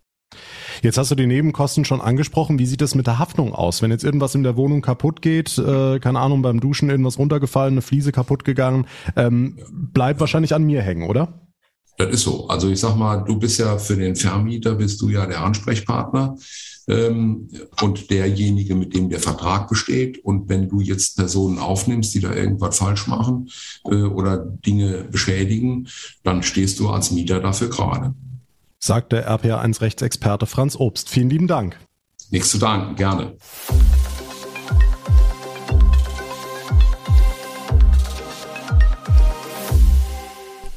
Jetzt 0.82 0.96
hast 0.96 1.10
du 1.10 1.14
die 1.14 1.26
Nebenkosten 1.26 1.84
schon 1.84 2.00
angesprochen. 2.00 2.58
Wie 2.58 2.66
sieht 2.66 2.82
es 2.82 2.94
mit 2.94 3.06
der 3.06 3.18
Haftung 3.18 3.54
aus? 3.54 3.82
Wenn 3.82 3.90
jetzt 3.90 4.04
irgendwas 4.04 4.34
in 4.34 4.42
der 4.42 4.56
Wohnung 4.56 4.80
kaputt 4.80 5.22
geht, 5.22 5.58
äh, 5.58 5.98
keine 5.98 6.20
Ahnung, 6.20 6.42
beim 6.42 6.60
Duschen 6.60 6.88
irgendwas 6.88 7.18
runtergefallen, 7.18 7.74
eine 7.74 7.82
Fliese 7.82 8.12
kaputt 8.12 8.44
gegangen, 8.44 8.86
ähm, 9.16 9.58
bleibt 9.70 10.20
wahrscheinlich 10.20 10.54
an 10.54 10.64
mir 10.64 10.82
hängen, 10.82 11.08
oder? 11.08 11.46
Das 11.98 12.10
ist 12.10 12.22
so. 12.22 12.48
Also 12.48 12.70
ich 12.70 12.80
sag 12.80 12.96
mal, 12.96 13.18
du 13.18 13.38
bist 13.38 13.58
ja 13.58 13.76
für 13.76 13.96
den 13.96 14.16
Vermieter, 14.16 14.74
bist 14.74 15.02
du 15.02 15.10
ja 15.10 15.26
der 15.26 15.42
Ansprechpartner 15.42 16.36
ähm, 16.88 17.48
und 17.82 18.10
derjenige, 18.10 18.74
mit 18.74 18.94
dem 18.94 19.10
der 19.10 19.20
Vertrag 19.20 19.68
besteht. 19.68 20.24
Und 20.24 20.48
wenn 20.48 20.68
du 20.68 20.80
jetzt 20.80 21.16
Personen 21.16 21.58
aufnimmst, 21.58 22.14
die 22.14 22.20
da 22.20 22.32
irgendwas 22.32 22.78
falsch 22.78 23.06
machen 23.06 23.50
äh, 23.84 23.96
oder 24.02 24.38
Dinge 24.38 25.08
beschädigen, 25.10 25.88
dann 26.22 26.42
stehst 26.42 26.80
du 26.80 26.88
als 26.88 27.10
Mieter 27.10 27.40
dafür 27.40 27.68
gerade 27.68 28.14
sagt 28.80 29.12
der 29.12 29.30
RPA1-Rechtsexperte 29.30 30.46
Franz 30.46 30.74
Obst. 30.76 31.08
Vielen 31.08 31.30
lieben 31.30 31.46
Dank. 31.46 31.78
Nichts 32.30 32.50
zu 32.50 32.58
danken, 32.58 32.96
gerne. 32.96 33.36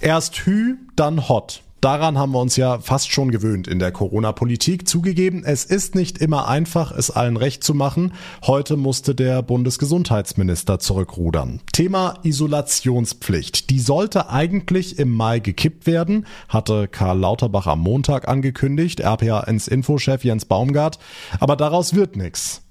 Erst 0.01 0.35
Hü, 0.45 0.75
dann 0.95 1.29
Hot. 1.29 1.63
Daran 1.83 2.17
haben 2.17 2.31
wir 2.31 2.39
uns 2.39 2.55
ja 2.55 2.79
fast 2.79 3.11
schon 3.11 3.29
gewöhnt 3.29 3.67
in 3.67 3.77
der 3.77 3.91
Corona-Politik. 3.91 4.87
Zugegeben, 4.87 5.43
es 5.43 5.65
ist 5.65 5.95
nicht 5.95 6.17
immer 6.17 6.47
einfach, 6.47 6.93
es 6.93 7.11
allen 7.11 7.35
recht 7.35 7.61
zu 7.61 7.73
machen. 7.73 8.13
Heute 8.47 8.77
musste 8.77 9.13
der 9.13 9.41
Bundesgesundheitsminister 9.41 10.79
zurückrudern. 10.79 11.59
Thema 11.73 12.19
Isolationspflicht. 12.23 13.69
Die 13.69 13.81
sollte 13.81 14.29
eigentlich 14.29 14.97
im 14.97 15.11
Mai 15.11 15.39
gekippt 15.39 15.85
werden, 15.85 16.25
hatte 16.47 16.87
Karl 16.87 17.19
Lauterbach 17.19 17.67
am 17.67 17.81
Montag 17.81 18.29
angekündigt, 18.29 19.05
RPA1-Infochef 19.05 20.23
Jens 20.23 20.45
Baumgart. 20.45 20.99
Aber 21.41 21.57
daraus 21.57 21.93
wird 21.93 22.15
nichts. 22.15 22.61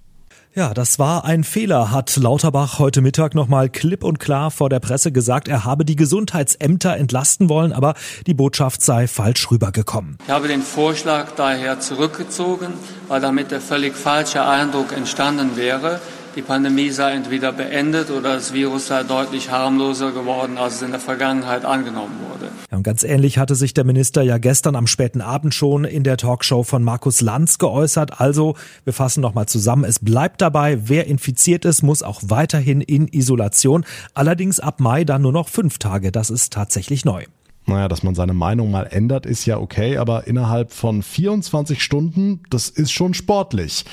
Ja, 0.55 0.75
das 0.75 0.99
war 0.99 1.25
ein 1.25 1.45
Fehler, 1.45 1.93
hat 1.93 2.15
Lauterbach 2.15 2.79
heute 2.79 3.01
Mittag 3.01 3.35
nochmal 3.35 3.71
klipp 3.71 4.05
und 4.05 4.19
klar 4.21 4.51
vor 4.51 4.69
der 4.69 4.81
Presse 4.81 5.11
gesagt. 5.11 5.49
Er 5.49 5.65
habe 5.65 5.87
die 5.87 5.97
Gesundheitsämter 5.97 6.95
entlasten 6.95 7.49
wollen, 7.49 7.73
aber 7.73 7.95
die 8.27 8.35
Botschaft 8.35 8.83
sei 8.83 9.09
falsch 9.09 9.51
rübergekommen. 9.51 10.19
Ich 10.23 10.31
habe 10.31 10.49
den 10.49 10.61
Vorschlag 10.61 11.31
daher 11.37 11.81
zurückgezogen, 11.81 12.75
weil 13.09 13.23
damit 13.23 13.51
der 13.51 13.63
völlig 13.63 13.97
falsche 13.97 14.45
Eindruck 14.45 14.93
entstanden 14.93 15.57
wäre, 15.57 16.03
die 16.37 16.43
Pandemie 16.43 16.91
sei 16.91 17.13
entweder 17.13 17.53
beendet 17.53 18.11
oder 18.11 18.35
das 18.35 18.53
Virus 18.53 18.87
sei 18.87 19.03
deutlich 19.03 19.51
harmloser 19.51 20.13
geworden, 20.13 20.59
als 20.59 20.77
es 20.77 20.83
in 20.83 20.91
der 20.91 21.01
Vergangenheit 21.01 21.65
angenommen 21.65 22.15
wurde. 22.31 22.51
Ja, 22.71 22.77
und 22.79 22.83
ganz 22.83 23.05
ähnlich 23.05 23.39
hatte 23.39 23.55
sich 23.55 23.75
der 23.75 23.85
Minister 23.85 24.23
ja 24.23 24.39
gestern 24.39 24.77
am 24.77 24.87
späten 24.87 25.21
Abend 25.21 25.55
schon 25.55 25.85
in 25.85 26.05
der 26.05 26.17
Talkshow 26.17 26.63
von 26.63 26.83
Markus 26.83 27.21
Lanz 27.21 27.59
geäußert. 27.59 28.21
Also, 28.21 28.57
wir 28.85 28.93
fassen 28.93 29.21
nochmal 29.21 29.47
zusammen. 29.47 29.85
Es 29.85 29.99
bleibt 29.99 30.41
dabei, 30.41 30.89
wer 30.89 31.07
infiziert 31.07 31.65
ist, 31.65 31.83
muss 31.83 32.03
auch 32.03 32.21
weiterhin 32.25 32.81
in 32.81 33.09
Isolation. 33.09 33.85
Allerdings 34.15 34.59
ab 34.61 34.81
Mai 34.81 35.05
dann 35.05 35.23
nur 35.23 35.33
noch 35.33 35.49
fünf 35.49 35.79
Tage. 35.79 36.13
Das 36.13 36.31
ist 36.31 36.53
tatsächlich 36.53 37.05
neu. 37.05 37.25
Naja, 37.67 37.89
dass 37.89 38.03
man 38.03 38.15
seine 38.15 38.35
Meinung 38.35 38.71
mal 38.71 38.85
ändert, 38.85 39.25
ist 39.25 39.47
ja 39.47 39.59
okay, 39.59 39.97
aber 39.97 40.27
innerhalb 40.27 40.73
von 40.73 41.03
24 41.03 41.83
Stunden, 41.83 42.43
das 42.51 42.69
ist 42.69 42.91
schon 42.91 43.15
sportlich. 43.15 43.85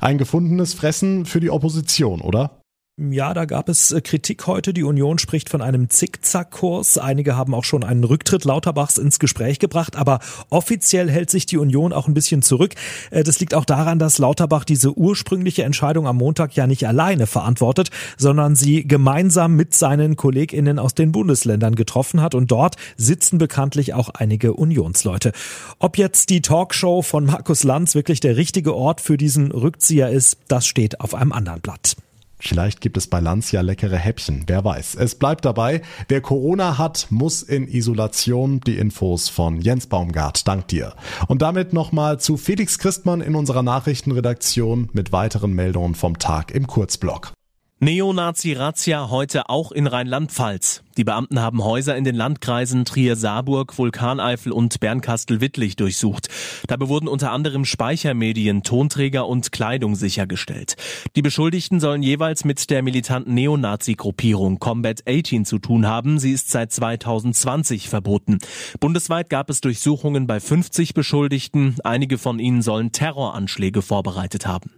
Ein 0.00 0.18
gefundenes 0.18 0.74
Fressen 0.74 1.26
für 1.26 1.40
die 1.40 1.50
Opposition, 1.50 2.20
oder? 2.20 2.57
Ja, 3.00 3.32
da 3.32 3.44
gab 3.44 3.68
es 3.68 3.92
äh, 3.92 4.00
Kritik 4.00 4.48
heute. 4.48 4.74
Die 4.74 4.82
Union 4.82 5.20
spricht 5.20 5.50
von 5.50 5.62
einem 5.62 5.88
Zickzackkurs. 5.88 6.98
Einige 6.98 7.36
haben 7.36 7.54
auch 7.54 7.62
schon 7.62 7.84
einen 7.84 8.02
Rücktritt 8.02 8.44
Lauterbachs 8.44 8.98
ins 8.98 9.20
Gespräch 9.20 9.60
gebracht, 9.60 9.94
aber 9.94 10.18
offiziell 10.50 11.08
hält 11.08 11.30
sich 11.30 11.46
die 11.46 11.58
Union 11.58 11.92
auch 11.92 12.08
ein 12.08 12.14
bisschen 12.14 12.42
zurück. 12.42 12.74
Äh, 13.12 13.22
das 13.22 13.38
liegt 13.38 13.54
auch 13.54 13.64
daran, 13.64 14.00
dass 14.00 14.18
Lauterbach 14.18 14.64
diese 14.64 14.98
ursprüngliche 14.98 15.62
Entscheidung 15.62 16.08
am 16.08 16.16
Montag 16.16 16.56
ja 16.56 16.66
nicht 16.66 16.88
alleine 16.88 17.28
verantwortet, 17.28 17.90
sondern 18.16 18.56
sie 18.56 18.82
gemeinsam 18.82 19.54
mit 19.54 19.74
seinen 19.74 20.16
KollegInnen 20.16 20.80
aus 20.80 20.96
den 20.96 21.12
Bundesländern 21.12 21.76
getroffen 21.76 22.20
hat 22.20 22.34
und 22.34 22.50
dort 22.50 22.74
sitzen 22.96 23.38
bekanntlich 23.38 23.94
auch 23.94 24.08
einige 24.08 24.54
Unionsleute. 24.54 25.30
Ob 25.78 25.98
jetzt 25.98 26.30
die 26.30 26.42
Talkshow 26.42 27.02
von 27.02 27.26
Markus 27.26 27.62
Lanz 27.62 27.94
wirklich 27.94 28.18
der 28.18 28.36
richtige 28.36 28.74
Ort 28.74 29.00
für 29.00 29.16
diesen 29.16 29.52
Rückzieher 29.52 30.08
ist, 30.10 30.38
das 30.48 30.66
steht 30.66 31.00
auf 31.00 31.14
einem 31.14 31.30
anderen 31.30 31.60
Blatt. 31.60 31.94
Vielleicht 32.38 32.80
gibt 32.80 32.96
es 32.96 33.06
bei 33.06 33.20
Lanz 33.20 33.52
ja 33.52 33.60
leckere 33.60 33.96
Häppchen, 33.96 34.44
wer 34.46 34.64
weiß. 34.64 34.94
Es 34.94 35.16
bleibt 35.16 35.44
dabei, 35.44 35.82
wer 36.08 36.20
Corona 36.20 36.78
hat, 36.78 37.08
muss 37.10 37.42
in 37.42 37.68
Isolation. 37.68 38.60
Die 38.60 38.78
Infos 38.78 39.28
von 39.28 39.60
Jens 39.60 39.86
Baumgart. 39.86 40.46
Dank 40.46 40.68
dir. 40.68 40.94
Und 41.26 41.42
damit 41.42 41.72
nochmal 41.72 42.20
zu 42.20 42.36
Felix 42.36 42.78
Christmann 42.78 43.20
in 43.20 43.34
unserer 43.34 43.62
Nachrichtenredaktion 43.62 44.88
mit 44.92 45.12
weiteren 45.12 45.52
Meldungen 45.52 45.94
vom 45.94 46.18
Tag 46.18 46.50
im 46.52 46.66
Kurzblock. 46.66 47.32
Neonazi-Razzia 47.80 49.08
heute 49.08 49.48
auch 49.48 49.70
in 49.70 49.86
Rheinland-Pfalz. 49.86 50.82
Die 50.96 51.04
Beamten 51.04 51.40
haben 51.40 51.62
Häuser 51.62 51.96
in 51.96 52.02
den 52.02 52.16
Landkreisen 52.16 52.84
Trier-Saarburg, 52.84 53.78
Vulkaneifel 53.78 54.50
und 54.50 54.80
Bernkastel-Wittlich 54.80 55.76
durchsucht. 55.76 56.26
Dabei 56.66 56.88
wurden 56.88 57.06
unter 57.06 57.30
anderem 57.30 57.64
Speichermedien, 57.64 58.64
Tonträger 58.64 59.28
und 59.28 59.52
Kleidung 59.52 59.94
sichergestellt. 59.94 60.74
Die 61.14 61.22
Beschuldigten 61.22 61.78
sollen 61.78 62.02
jeweils 62.02 62.44
mit 62.44 62.68
der 62.68 62.82
militanten 62.82 63.34
Neonazi-Gruppierung 63.34 64.58
Combat 64.58 65.04
18 65.08 65.44
zu 65.44 65.60
tun 65.60 65.86
haben. 65.86 66.18
Sie 66.18 66.32
ist 66.32 66.50
seit 66.50 66.72
2020 66.72 67.88
verboten. 67.88 68.38
Bundesweit 68.80 69.30
gab 69.30 69.50
es 69.50 69.60
Durchsuchungen 69.60 70.26
bei 70.26 70.40
50 70.40 70.94
Beschuldigten. 70.94 71.76
Einige 71.84 72.18
von 72.18 72.40
ihnen 72.40 72.60
sollen 72.60 72.90
Terroranschläge 72.90 73.82
vorbereitet 73.82 74.48
haben. 74.48 74.72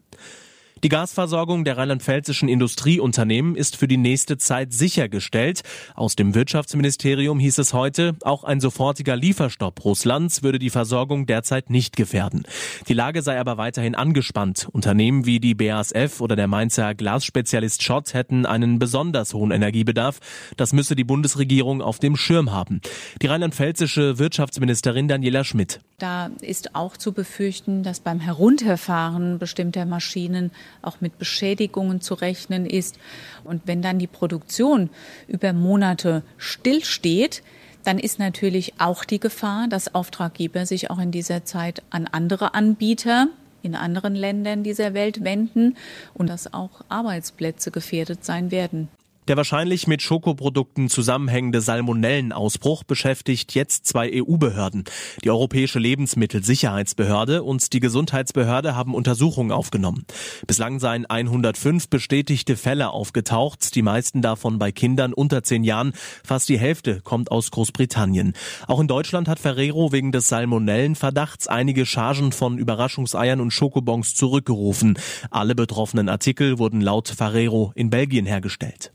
Die 0.83 0.89
Gasversorgung 0.89 1.65
der 1.65 1.77
rheinland-pfälzischen 1.77 2.49
Industrieunternehmen 2.49 3.55
ist 3.55 3.77
für 3.77 3.87
die 3.87 3.99
nächste 3.99 4.39
Zeit 4.39 4.73
sichergestellt. 4.73 5.61
Aus 5.95 6.17
dem 6.17 6.35
Wirtschaftsministerium 6.35 7.39
hieß 7.39 7.59
es 7.59 7.75
heute, 7.75 8.17
auch 8.23 8.45
ein 8.45 8.61
sofortiger 8.61 9.15
Lieferstopp 9.15 9.85
Russlands 9.85 10.43
würde 10.43 10.59
die 10.59 10.71
Versorgung 10.71 11.27
derzeit 11.27 11.69
nicht 11.69 11.97
gefährden. 11.97 12.45
Die 12.89 12.95
Lage 12.95 13.21
sei 13.21 13.39
aber 13.39 13.59
weiterhin 13.59 13.95
angespannt. 13.95 14.69
Unternehmen 14.73 15.27
wie 15.27 15.39
die 15.39 15.55
BASF 15.55 16.23
oder 16.23 16.35
der 16.35 16.47
Mainzer 16.47 16.95
Glasspezialist 16.95 17.83
Schott 17.83 18.15
hätten 18.15 18.47
einen 18.47 18.79
besonders 18.79 19.35
hohen 19.35 19.51
Energiebedarf. 19.51 20.19
Das 20.57 20.73
müsse 20.73 20.97
die 20.97 21.05
Bundesregierung 21.05 21.83
auf 21.83 21.99
dem 21.99 22.17
Schirm 22.17 22.53
haben. 22.53 22.81
Die 23.21 23.27
rheinland-pfälzische 23.27 24.19
Wirtschaftsministerin 24.19 25.09
Daniela 25.09 25.45
Schmidt. 25.45 25.81
Da 25.99 26.31
ist 26.41 26.75
auch 26.75 26.97
zu 26.97 27.13
befürchten, 27.13 27.83
dass 27.83 28.01
beim 28.01 28.21
Herunterfahren 28.21 29.39
bestimmter 29.39 29.85
Maschinen 29.85 30.51
auch 30.83 31.01
mit 31.01 31.19
Beschädigungen 31.19 32.01
zu 32.01 32.15
rechnen 32.15 32.67
ist. 32.67 32.99
Und 33.45 33.63
wenn 33.67 33.83
dann 33.83 33.99
die 33.99 34.07
Produktion 34.07 34.91
über 35.29 35.53
Monate 35.53 36.23
stillsteht, 36.39 37.43
dann 37.85 37.99
ist 37.99 38.19
natürlich 38.19 38.75
auch 38.79 39.05
die 39.05 39.21
Gefahr, 39.21 39.67
dass 39.69 39.95
Auftraggeber 39.95 40.67
sich 40.67 40.91
auch 40.91 40.99
in 40.99 41.13
dieser 41.13 41.45
Zeit 41.45 41.83
an 41.91 42.07
andere 42.07 42.55
Anbieter 42.55 43.29
in 43.63 43.75
anderen 43.75 44.15
Ländern 44.15 44.63
dieser 44.63 44.95
Welt 44.95 45.23
wenden 45.25 45.77
und 46.15 46.29
dass 46.29 46.55
auch 46.55 46.83
Arbeitsplätze 46.89 47.71
gefährdet 47.71 48.25
sein 48.25 48.51
werden. 48.51 48.89
Der 49.29 49.37
wahrscheinlich 49.37 49.87
mit 49.87 50.03
Schokoprodukten 50.03 50.89
zusammenhängende 50.89 51.61
Salmonellenausbruch 51.61 52.83
beschäftigt 52.85 53.55
jetzt 53.55 53.87
zwei 53.87 54.11
EU-Behörden. 54.13 54.85
Die 55.23 55.31
Europäische 55.31 55.79
Lebensmittelsicherheitsbehörde 55.79 57.43
und 57.43 57.73
die 57.73 57.81
Gesundheitsbehörde 57.81 58.75
haben 58.75 58.95
Untersuchungen 58.95 59.53
aufgenommen. 59.53 60.05
Bislang 60.47 60.81
seien 60.81 61.07
105 61.07 61.89
bestätigte 61.89 62.57
Fälle 62.57 62.91
aufgetaucht, 62.91 63.75
die 63.75 63.83
meisten 63.83 64.23
davon 64.23 64.59
bei 64.59 64.73
Kindern 64.73 65.13
unter 65.13 65.43
zehn 65.43 65.65
Jahren. 65.65 65.93
Fast 66.25 66.49
die 66.49 66.59
Hälfte 66.59 67.01
kommt 67.03 67.31
aus 67.31 67.51
Großbritannien. 67.51 68.33
Auch 68.67 68.81
in 68.81 68.89
Deutschland 68.89 69.29
hat 69.29 69.39
Ferrero 69.39 69.93
wegen 69.93 70.13
des 70.13 70.29
Salmonellenverdachts 70.29 71.47
einige 71.47 71.87
Chargen 71.87 72.33
von 72.33 72.59
Überraschungseiern 72.59 73.41
und 73.41 73.53
Schokobons 73.53 74.15
zurückgerufen. 74.15 74.99
Alle 75.31 75.55
betroffenen 75.55 76.09
Artikel 76.09 76.59
wurden 76.59 76.81
laut 76.81 77.09
Ferrero 77.09 77.73
in 77.77 77.91
Belgien 77.91 78.27
hergestellt. 78.27 78.93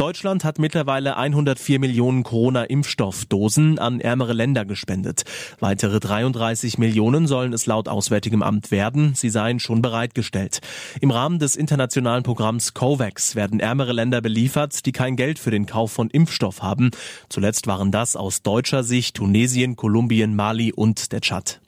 Deutschland 0.00 0.44
hat 0.44 0.58
mittlerweile 0.58 1.18
104 1.18 1.78
Millionen 1.78 2.22
Corona-Impfstoffdosen 2.22 3.78
an 3.78 4.00
ärmere 4.00 4.32
Länder 4.32 4.64
gespendet. 4.64 5.24
Weitere 5.58 6.00
33 6.00 6.78
Millionen 6.78 7.26
sollen 7.26 7.52
es 7.52 7.66
laut 7.66 7.86
Auswärtigem 7.86 8.42
Amt 8.42 8.70
werden. 8.70 9.12
Sie 9.14 9.28
seien 9.28 9.60
schon 9.60 9.82
bereitgestellt. 9.82 10.60
Im 11.02 11.10
Rahmen 11.10 11.38
des 11.38 11.54
internationalen 11.54 12.22
Programms 12.22 12.72
COVAX 12.72 13.34
werden 13.36 13.60
ärmere 13.60 13.92
Länder 13.92 14.22
beliefert, 14.22 14.86
die 14.86 14.92
kein 14.92 15.16
Geld 15.16 15.38
für 15.38 15.50
den 15.50 15.66
Kauf 15.66 15.92
von 15.92 16.08
Impfstoff 16.08 16.62
haben. 16.62 16.92
Zuletzt 17.28 17.66
waren 17.66 17.92
das 17.92 18.16
aus 18.16 18.40
deutscher 18.40 18.82
Sicht 18.84 19.16
Tunesien, 19.16 19.76
Kolumbien, 19.76 20.34
Mali 20.34 20.72
und 20.72 21.12
der 21.12 21.20
Tschad. 21.20 21.60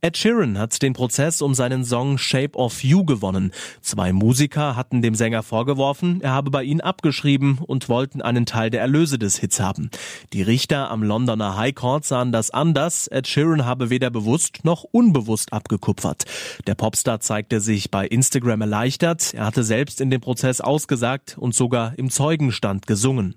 Ed 0.00 0.16
Sheeran 0.16 0.58
hat 0.58 0.80
den 0.80 0.92
Prozess 0.92 1.42
um 1.42 1.54
seinen 1.54 1.84
Song 1.84 2.18
Shape 2.18 2.56
of 2.56 2.84
You 2.84 3.04
gewonnen. 3.04 3.50
Zwei 3.80 4.12
Musiker 4.12 4.76
hatten 4.76 5.02
dem 5.02 5.16
Sänger 5.16 5.42
vorgeworfen, 5.42 6.20
er 6.20 6.30
habe 6.30 6.52
bei 6.52 6.62
ihnen 6.62 6.80
abgeschrieben 6.80 7.58
und 7.66 7.88
wollten 7.88 8.22
einen 8.22 8.46
Teil 8.46 8.70
der 8.70 8.80
Erlöse 8.80 9.18
des 9.18 9.38
Hits 9.38 9.58
haben. 9.58 9.90
Die 10.32 10.42
Richter 10.42 10.92
am 10.92 11.02
Londoner 11.02 11.56
High 11.56 11.74
Court 11.74 12.04
sahen 12.04 12.30
das 12.30 12.50
anders. 12.50 13.08
Ed 13.08 13.26
Sheeran 13.26 13.64
habe 13.64 13.90
weder 13.90 14.10
bewusst 14.10 14.64
noch 14.64 14.84
unbewusst 14.84 15.52
abgekupfert. 15.52 16.26
Der 16.68 16.76
Popstar 16.76 17.18
zeigte 17.18 17.60
sich 17.60 17.90
bei 17.90 18.06
Instagram 18.06 18.60
erleichtert. 18.60 19.34
Er 19.34 19.46
hatte 19.46 19.64
selbst 19.64 20.00
in 20.00 20.10
dem 20.10 20.20
Prozess 20.20 20.60
ausgesagt 20.60 21.36
und 21.38 21.56
sogar 21.56 21.98
im 21.98 22.08
Zeugenstand 22.08 22.86
gesungen. 22.86 23.34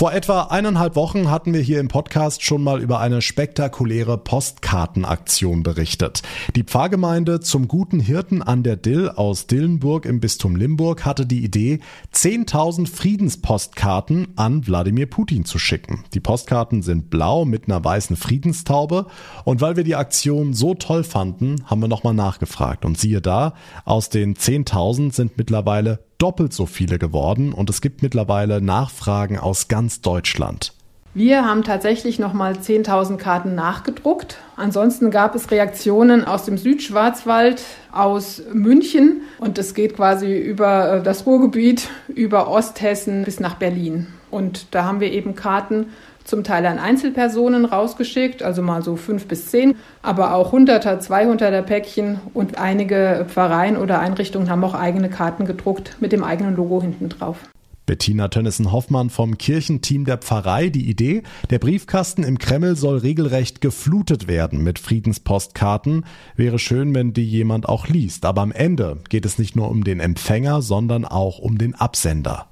Vor 0.00 0.14
etwa 0.14 0.44
eineinhalb 0.44 0.96
Wochen 0.96 1.30
hatten 1.30 1.52
wir 1.52 1.60
hier 1.60 1.78
im 1.78 1.88
Podcast 1.88 2.42
schon 2.42 2.64
mal 2.64 2.80
über 2.80 3.00
eine 3.00 3.20
spektakuläre 3.20 4.16
Postkartenaktion 4.16 5.62
berichtet. 5.62 6.22
Die 6.56 6.62
Pfarrgemeinde 6.62 7.40
zum 7.40 7.68
guten 7.68 8.00
Hirten 8.00 8.40
an 8.40 8.62
der 8.62 8.76
Dill 8.76 9.10
aus 9.10 9.46
Dillenburg 9.46 10.06
im 10.06 10.18
Bistum 10.18 10.56
Limburg 10.56 11.04
hatte 11.04 11.26
die 11.26 11.44
Idee, 11.44 11.80
10.000 12.14 12.88
Friedenspostkarten 12.88 14.28
an 14.36 14.66
Wladimir 14.66 15.04
Putin 15.04 15.44
zu 15.44 15.58
schicken. 15.58 16.02
Die 16.14 16.20
Postkarten 16.20 16.80
sind 16.80 17.10
blau 17.10 17.44
mit 17.44 17.66
einer 17.66 17.84
weißen 17.84 18.16
Friedenstaube 18.16 19.04
und 19.44 19.60
weil 19.60 19.76
wir 19.76 19.84
die 19.84 19.96
Aktion 19.96 20.54
so 20.54 20.72
toll 20.72 21.04
fanden, 21.04 21.56
haben 21.66 21.82
wir 21.82 21.88
nochmal 21.88 22.14
nachgefragt 22.14 22.86
und 22.86 22.96
siehe 22.96 23.20
da, 23.20 23.52
aus 23.84 24.08
den 24.08 24.34
10.000 24.34 25.12
sind 25.12 25.36
mittlerweile 25.36 25.98
doppelt 26.20 26.52
so 26.52 26.66
viele 26.66 26.98
geworden 26.98 27.52
und 27.52 27.70
es 27.70 27.80
gibt 27.80 28.02
mittlerweile 28.02 28.60
Nachfragen 28.60 29.38
aus 29.38 29.68
ganz 29.68 30.00
Deutschland. 30.00 30.72
Wir 31.12 31.44
haben 31.44 31.64
tatsächlich 31.64 32.20
nochmal 32.20 32.52
10.000 32.52 33.16
Karten 33.16 33.56
nachgedruckt. 33.56 34.38
Ansonsten 34.54 35.10
gab 35.10 35.34
es 35.34 35.50
Reaktionen 35.50 36.24
aus 36.24 36.44
dem 36.44 36.56
Südschwarzwald, 36.56 37.60
aus 37.90 38.40
München 38.52 39.22
und 39.38 39.58
es 39.58 39.74
geht 39.74 39.96
quasi 39.96 40.38
über 40.38 40.98
äh, 40.98 41.02
das 41.02 41.26
Ruhrgebiet, 41.26 41.88
über 42.06 42.48
Osthessen 42.48 43.24
bis 43.24 43.40
nach 43.40 43.54
Berlin. 43.54 44.06
Und 44.30 44.72
da 44.72 44.84
haben 44.84 45.00
wir 45.00 45.10
eben 45.10 45.34
Karten 45.34 45.86
zum 46.24 46.44
Teil 46.44 46.66
an 46.66 46.78
Einzelpersonen 46.78 47.64
rausgeschickt, 47.64 48.42
also 48.42 48.62
mal 48.62 48.82
so 48.82 48.96
fünf 48.96 49.26
bis 49.26 49.46
zehn, 49.46 49.76
aber 50.02 50.34
auch 50.34 50.52
Hunderter, 50.52 51.00
Zweihunderter 51.00 51.62
Päckchen 51.62 52.20
und 52.34 52.58
einige 52.58 53.26
Pfarreien 53.28 53.76
oder 53.76 54.00
Einrichtungen 54.00 54.50
haben 54.50 54.64
auch 54.64 54.74
eigene 54.74 55.10
Karten 55.10 55.44
gedruckt 55.44 55.96
mit 56.00 56.12
dem 56.12 56.24
eigenen 56.24 56.56
Logo 56.56 56.80
hinten 56.80 57.08
drauf. 57.08 57.38
Bettina 57.90 58.28
Tönnissen-Hoffmann 58.28 59.10
vom 59.10 59.36
Kirchenteam 59.36 60.04
der 60.04 60.18
Pfarrei 60.18 60.68
die 60.68 60.88
Idee, 60.88 61.24
der 61.50 61.58
Briefkasten 61.58 62.22
im 62.22 62.38
Kreml 62.38 62.76
soll 62.76 62.98
regelrecht 62.98 63.60
geflutet 63.60 64.28
werden 64.28 64.62
mit 64.62 64.78
Friedenspostkarten. 64.78 66.04
Wäre 66.36 66.60
schön, 66.60 66.94
wenn 66.94 67.14
die 67.14 67.24
jemand 67.24 67.68
auch 67.68 67.88
liest. 67.88 68.26
Aber 68.26 68.42
am 68.42 68.52
Ende 68.52 68.98
geht 69.08 69.26
es 69.26 69.40
nicht 69.40 69.56
nur 69.56 69.68
um 69.68 69.82
den 69.82 69.98
Empfänger, 69.98 70.62
sondern 70.62 71.04
auch 71.04 71.40
um 71.40 71.58
den 71.58 71.74
Absender. 71.74 72.49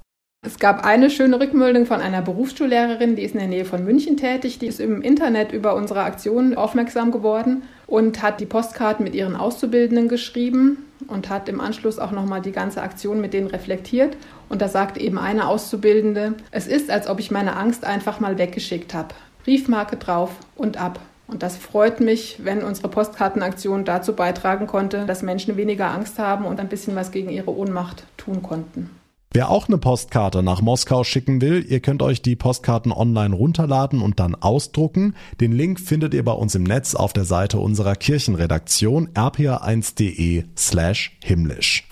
Es 0.48 0.58
gab 0.58 0.84
eine 0.84 1.10
schöne 1.10 1.40
Rückmeldung 1.40 1.84
von 1.84 2.00
einer 2.00 2.22
Berufsschullehrerin, 2.22 3.16
die 3.16 3.22
ist 3.22 3.34
in 3.34 3.40
der 3.40 3.48
Nähe 3.48 3.64
von 3.64 3.84
München 3.84 4.16
tätig. 4.16 4.58
Die 4.58 4.66
ist 4.66 4.80
im 4.80 5.02
Internet 5.02 5.52
über 5.52 5.74
unsere 5.74 6.04
Aktion 6.04 6.56
aufmerksam 6.56 7.10
geworden 7.10 7.64
und 7.86 8.22
hat 8.22 8.40
die 8.40 8.46
Postkarten 8.46 9.04
mit 9.04 9.14
ihren 9.14 9.36
Auszubildenden 9.36 10.08
geschrieben 10.08 10.86
und 11.06 11.28
hat 11.28 11.48
im 11.48 11.60
Anschluss 11.60 11.98
auch 11.98 12.12
nochmal 12.12 12.40
die 12.40 12.52
ganze 12.52 12.80
Aktion 12.80 13.20
mit 13.20 13.34
denen 13.34 13.48
reflektiert. 13.48 14.16
Und 14.48 14.62
da 14.62 14.68
sagte 14.68 15.00
eben 15.00 15.18
eine 15.18 15.48
Auszubildende, 15.48 16.34
es 16.50 16.66
ist, 16.66 16.88
als 16.88 17.08
ob 17.08 17.20
ich 17.20 17.30
meine 17.30 17.56
Angst 17.56 17.84
einfach 17.84 18.18
mal 18.18 18.38
weggeschickt 18.38 18.94
habe. 18.94 19.14
Briefmarke 19.44 19.96
drauf 19.96 20.30
und 20.56 20.80
ab. 20.80 20.98
Und 21.26 21.42
das 21.42 21.56
freut 21.58 22.00
mich, 22.00 22.38
wenn 22.42 22.62
unsere 22.62 22.88
Postkartenaktion 22.88 23.84
dazu 23.84 24.14
beitragen 24.14 24.66
konnte, 24.66 25.04
dass 25.04 25.22
Menschen 25.22 25.58
weniger 25.58 25.90
Angst 25.90 26.18
haben 26.18 26.46
und 26.46 26.58
ein 26.58 26.68
bisschen 26.68 26.96
was 26.96 27.10
gegen 27.10 27.28
ihre 27.28 27.54
Ohnmacht 27.54 28.04
tun 28.16 28.42
konnten. 28.42 28.97
Wer 29.30 29.50
auch 29.50 29.68
eine 29.68 29.76
Postkarte 29.76 30.42
nach 30.42 30.62
Moskau 30.62 31.04
schicken 31.04 31.42
will, 31.42 31.62
ihr 31.68 31.80
könnt 31.80 32.00
euch 32.02 32.22
die 32.22 32.34
Postkarten 32.34 32.92
online 32.92 33.34
runterladen 33.34 34.00
und 34.00 34.20
dann 34.20 34.34
ausdrucken. 34.34 35.14
Den 35.38 35.52
Link 35.52 35.80
findet 35.80 36.14
ihr 36.14 36.24
bei 36.24 36.32
uns 36.32 36.54
im 36.54 36.62
Netz 36.62 36.94
auf 36.94 37.12
der 37.12 37.26
Seite 37.26 37.58
unserer 37.58 37.94
Kirchenredaktion 37.94 39.08
rpa1.de 39.10 40.44
slash 40.56 41.18
himmlisch. 41.22 41.86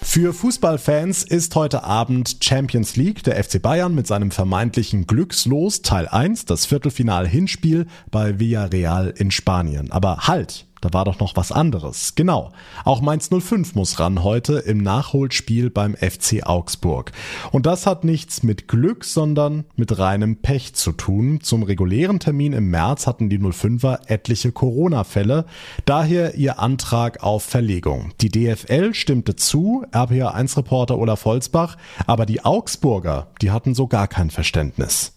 Für 0.00 0.32
Fußballfans 0.32 1.24
ist 1.24 1.56
heute 1.56 1.82
Abend 1.82 2.36
Champions 2.40 2.94
League 2.94 3.24
der 3.24 3.42
FC 3.42 3.60
Bayern 3.60 3.96
mit 3.96 4.06
seinem 4.06 4.30
vermeintlichen 4.30 5.08
Glückslos 5.08 5.82
Teil 5.82 6.06
1, 6.06 6.44
das 6.44 6.66
Viertelfinal-Hinspiel 6.66 7.86
bei 8.12 8.38
Villarreal 8.38 9.12
in 9.16 9.32
Spanien. 9.32 9.90
Aber 9.90 10.28
halt! 10.28 10.66
Da 10.84 10.92
war 10.92 11.06
doch 11.06 11.18
noch 11.18 11.34
was 11.34 11.50
anderes. 11.50 12.14
Genau. 12.14 12.52
Auch 12.84 13.00
Mainz 13.00 13.30
05 13.30 13.74
muss 13.74 14.00
ran 14.00 14.22
heute 14.22 14.58
im 14.58 14.82
Nachholspiel 14.82 15.70
beim 15.70 15.94
FC 15.94 16.44
Augsburg. 16.44 17.12
Und 17.52 17.64
das 17.64 17.86
hat 17.86 18.04
nichts 18.04 18.42
mit 18.42 18.68
Glück, 18.68 19.06
sondern 19.06 19.64
mit 19.76 19.98
reinem 19.98 20.36
Pech 20.36 20.74
zu 20.74 20.92
tun. 20.92 21.40
Zum 21.40 21.62
regulären 21.62 22.20
Termin 22.20 22.52
im 22.52 22.68
März 22.68 23.06
hatten 23.06 23.30
die 23.30 23.38
05er 23.38 24.10
etliche 24.10 24.52
Corona-Fälle. 24.52 25.46
Daher 25.86 26.34
ihr 26.34 26.58
Antrag 26.58 27.22
auf 27.22 27.44
Verlegung. 27.44 28.12
Die 28.20 28.28
DFL 28.28 28.92
stimmte 28.92 29.36
zu, 29.36 29.86
RPA1-Reporter 29.90 30.98
Olaf 30.98 31.24
Holzbach, 31.24 31.78
aber 32.06 32.26
die 32.26 32.44
Augsburger, 32.44 33.28
die 33.40 33.50
hatten 33.50 33.74
so 33.74 33.86
gar 33.86 34.06
kein 34.06 34.28
Verständnis. 34.28 35.13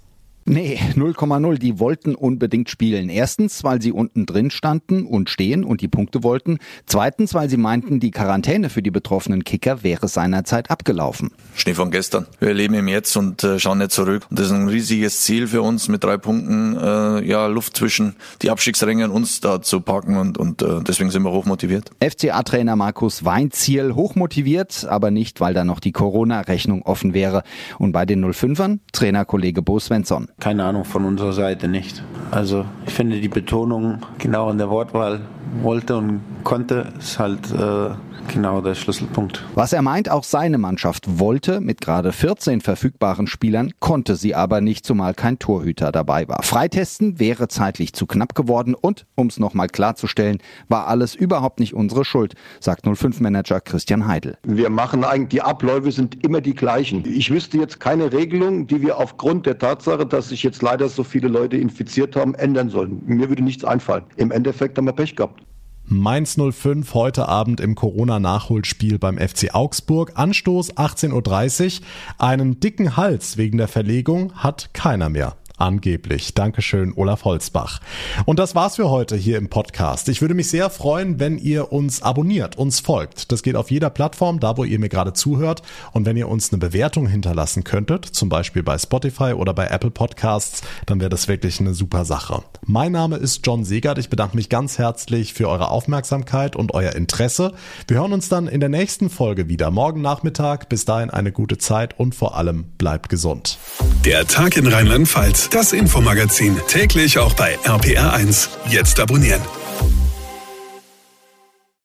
Nee, 0.49 0.79
0,0. 0.95 1.57
Die 1.57 1.77
wollten 1.77 2.15
unbedingt 2.15 2.69
spielen. 2.69 3.09
Erstens, 3.09 3.65
weil 3.65 3.81
sie 3.81 3.91
unten 3.91 4.25
drin 4.25 4.49
standen 4.49 5.05
und 5.05 5.29
stehen 5.29 5.65
und 5.65 5.81
die 5.81 5.89
Punkte 5.89 6.23
wollten. 6.23 6.59
Zweitens, 6.85 7.33
weil 7.33 7.49
sie 7.49 7.57
meinten, 7.57 7.99
die 7.99 8.11
Quarantäne 8.11 8.69
für 8.69 8.81
die 8.81 8.89
betroffenen 8.89 9.43
Kicker 9.43 9.83
wäre 9.83 10.07
seinerzeit 10.07 10.71
abgelaufen. 10.71 11.31
Schnee 11.53 11.73
von 11.73 11.91
gestern. 11.91 12.27
Wir 12.39 12.53
leben 12.53 12.75
im 12.75 12.87
Jetzt 12.87 13.17
und 13.17 13.43
äh, 13.43 13.59
schauen 13.59 13.79
nicht 13.79 13.91
zurück. 13.91 14.25
Und 14.29 14.39
das 14.39 14.45
ist 14.45 14.53
ein 14.53 14.69
riesiges 14.69 15.19
Ziel 15.23 15.47
für 15.47 15.61
uns, 15.61 15.89
mit 15.89 16.05
drei 16.05 16.17
Punkten 16.17 16.77
äh, 16.77 17.27
ja 17.27 17.47
Luft 17.47 17.75
zwischen 17.75 18.15
die 18.41 18.49
Abstiegsränge 18.49 19.03
und 19.03 19.11
uns 19.11 19.41
da 19.41 19.61
zu 19.61 19.81
packen 19.81 20.15
und, 20.15 20.37
und 20.37 20.61
äh, 20.61 20.81
deswegen 20.81 21.11
sind 21.11 21.23
wir 21.23 21.31
hochmotiviert. 21.31 21.91
FCA-Trainer 21.99 22.77
Markus 22.77 23.25
Weinziel 23.25 23.95
hochmotiviert, 23.95 24.85
aber 24.85 25.11
nicht, 25.11 25.41
weil 25.41 25.53
da 25.53 25.65
noch 25.65 25.81
die 25.81 25.91
Corona-Rechnung 25.91 26.83
offen 26.83 27.13
wäre. 27.13 27.43
Und 27.79 27.91
bei 27.91 28.05
den 28.05 28.23
05ern 28.23 28.79
Trainerkollege 28.93 29.61
Bo 29.61 29.79
Svensson. 29.79 30.29
Keine 30.39 30.65
Ahnung, 30.65 30.85
von 30.85 31.03
unserer 31.05 31.33
Seite 31.33 31.67
nicht. 31.67 32.03
Also 32.29 32.65
ich 32.85 32.93
finde 32.93 33.19
die 33.19 33.27
Betonung 33.27 34.05
genau 34.19 34.51
in 34.51 34.59
der 34.59 34.69
Wortwahl 34.69 35.21
wollte 35.63 35.97
und 35.97 36.21
konnte, 36.43 36.93
ist 36.99 37.17
halt 37.17 37.51
äh, 37.51 37.89
genau 38.27 38.61
der 38.61 38.75
Schlüsselpunkt. 38.75 39.43
Was 39.55 39.73
er 39.73 39.81
meint, 39.81 40.09
auch 40.09 40.23
seine 40.23 40.57
Mannschaft 40.57 41.19
wollte, 41.19 41.61
mit 41.61 41.81
gerade 41.81 42.11
14 42.11 42.61
verfügbaren 42.61 43.27
Spielern, 43.27 43.71
konnte 43.79 44.15
sie 44.15 44.35
aber 44.35 44.61
nicht, 44.61 44.85
zumal 44.85 45.13
kein 45.13 45.39
Torhüter 45.39 45.91
dabei 45.91 46.27
war. 46.27 46.43
Freitesten 46.43 47.19
wäre 47.19 47.47
zeitlich 47.47 47.93
zu 47.93 48.05
knapp 48.05 48.35
geworden 48.35 48.75
und, 48.75 49.05
um 49.15 49.27
es 49.27 49.39
nochmal 49.39 49.67
klarzustellen, 49.67 50.39
war 50.67 50.87
alles 50.87 51.15
überhaupt 51.15 51.59
nicht 51.59 51.73
unsere 51.73 52.05
Schuld, 52.05 52.35
sagt 52.59 52.85
05-Manager 52.85 53.61
Christian 53.61 54.07
Heidel. 54.07 54.37
Wir 54.43 54.69
machen 54.69 55.03
eigentlich, 55.03 55.29
die 55.29 55.41
Abläufe 55.41 55.91
sind 55.91 56.23
immer 56.23 56.41
die 56.41 56.53
gleichen. 56.53 57.03
Ich 57.05 57.31
wüsste 57.31 57.57
jetzt 57.57 57.79
keine 57.79 58.11
Regelung, 58.13 58.67
die 58.67 58.81
wir 58.81 58.97
aufgrund 58.97 59.45
der 59.45 59.57
Tatsache, 59.57 60.05
dass 60.05 60.29
sich 60.29 60.43
jetzt 60.43 60.61
leider 60.61 60.89
so 60.89 61.03
viele 61.03 61.27
Leute 61.27 61.57
infiziert 61.57 62.15
haben, 62.15 62.35
ändern 62.35 62.69
sollen. 62.69 63.01
Mir 63.05 63.29
würde 63.29 63.43
nichts 63.43 63.63
einfallen. 63.63 64.03
Im 64.15 64.31
Endeffekt 64.31 64.77
haben 64.77 64.85
wir 64.85 64.93
Pech 64.93 65.15
gehabt. 65.15 65.46
Mainz 65.89 66.37
05 66.37 66.93
heute 66.93 67.29
Abend 67.29 67.61
im 67.61 67.73
Corona-Nachholspiel 67.73 68.99
beim 68.99 69.17
FC 69.17 69.55
Augsburg. 69.55 70.11
Anstoß 70.15 70.73
18.30 70.75 71.79
Uhr. 71.79 71.85
Einen 72.17 72.59
dicken 72.59 72.97
Hals 72.97 73.37
wegen 73.37 73.57
der 73.57 73.69
Verlegung 73.69 74.33
hat 74.33 74.73
keiner 74.73 75.07
mehr. 75.07 75.37
Angeblich. 75.59 76.35
Dankeschön, 76.35 76.93
Olaf 76.95 77.25
Holzbach. 77.25 77.79
Und 78.25 78.37
das 78.37 78.53
war's 78.53 78.75
für 78.75 78.91
heute 78.91 79.15
hier 79.15 79.39
im 79.39 79.49
Podcast. 79.49 80.07
Ich 80.07 80.21
würde 80.21 80.35
mich 80.35 80.51
sehr 80.51 80.69
freuen, 80.69 81.19
wenn 81.19 81.39
ihr 81.39 81.71
uns 81.71 82.03
abonniert, 82.03 82.59
uns 82.59 82.79
folgt. 82.79 83.31
Das 83.31 83.41
geht 83.41 83.55
auf 83.55 83.71
jeder 83.71 83.89
Plattform, 83.89 84.39
da 84.39 84.55
wo 84.55 84.63
ihr 84.63 84.77
mir 84.77 84.89
gerade 84.89 85.13
zuhört. 85.13 85.63
Und 85.93 86.05
wenn 86.05 86.15
ihr 86.15 86.29
uns 86.29 86.53
eine 86.53 86.59
Bewertung 86.59 87.07
hinterlassen 87.07 87.63
könntet, 87.63 88.05
zum 88.05 88.29
Beispiel 88.29 88.61
bei 88.61 88.77
Spotify 88.77 89.33
oder 89.33 89.55
bei 89.55 89.65
Apple 89.65 89.89
Podcasts, 89.89 90.61
dann 90.85 90.99
wäre 90.99 91.09
das 91.09 91.27
wirklich 91.27 91.59
eine 91.59 91.73
super 91.73 92.05
Sache. 92.05 92.43
Mein 92.63 92.91
Name 92.91 93.15
ist 93.15 93.43
John 93.43 93.65
Segert. 93.65 93.97
Ich 93.97 94.09
bedanke 94.09 94.35
mich 94.35 94.49
ganz 94.49 94.77
herzlich 94.77 95.33
für 95.33 95.49
eure 95.49 95.71
Aufmerksamkeit 95.71 96.55
und 96.55 96.75
euer 96.75 96.93
Interesse. 96.93 97.53
Wir 97.87 97.97
hören 97.97 98.13
uns 98.13 98.29
dann 98.29 98.45
in 98.45 98.59
der 98.59 98.69
nächsten 98.69 99.09
Folge 99.09 99.49
wieder, 99.49 99.71
morgen 99.71 100.01
Nachmittag. 100.01 100.69
Bis 100.69 100.85
dahin 100.85 101.09
eine 101.09 101.31
gute 101.31 101.57
Zeit 101.57 101.99
und 101.99 102.13
vor 102.13 102.37
allem 102.37 102.65
bleibt 102.77 103.09
gesund. 103.09 103.57
Der 104.05 104.27
Tag 104.27 104.55
in 104.55 104.67
Rheinland-Pfalz 104.67 105.46
das 105.49 105.73
Infomagazin, 105.73 106.57
täglich 106.67 107.17
auch 107.19 107.33
bei 107.33 107.57
RPR1. 107.59 108.49
Jetzt 108.69 108.99
abonnieren. 108.99 109.41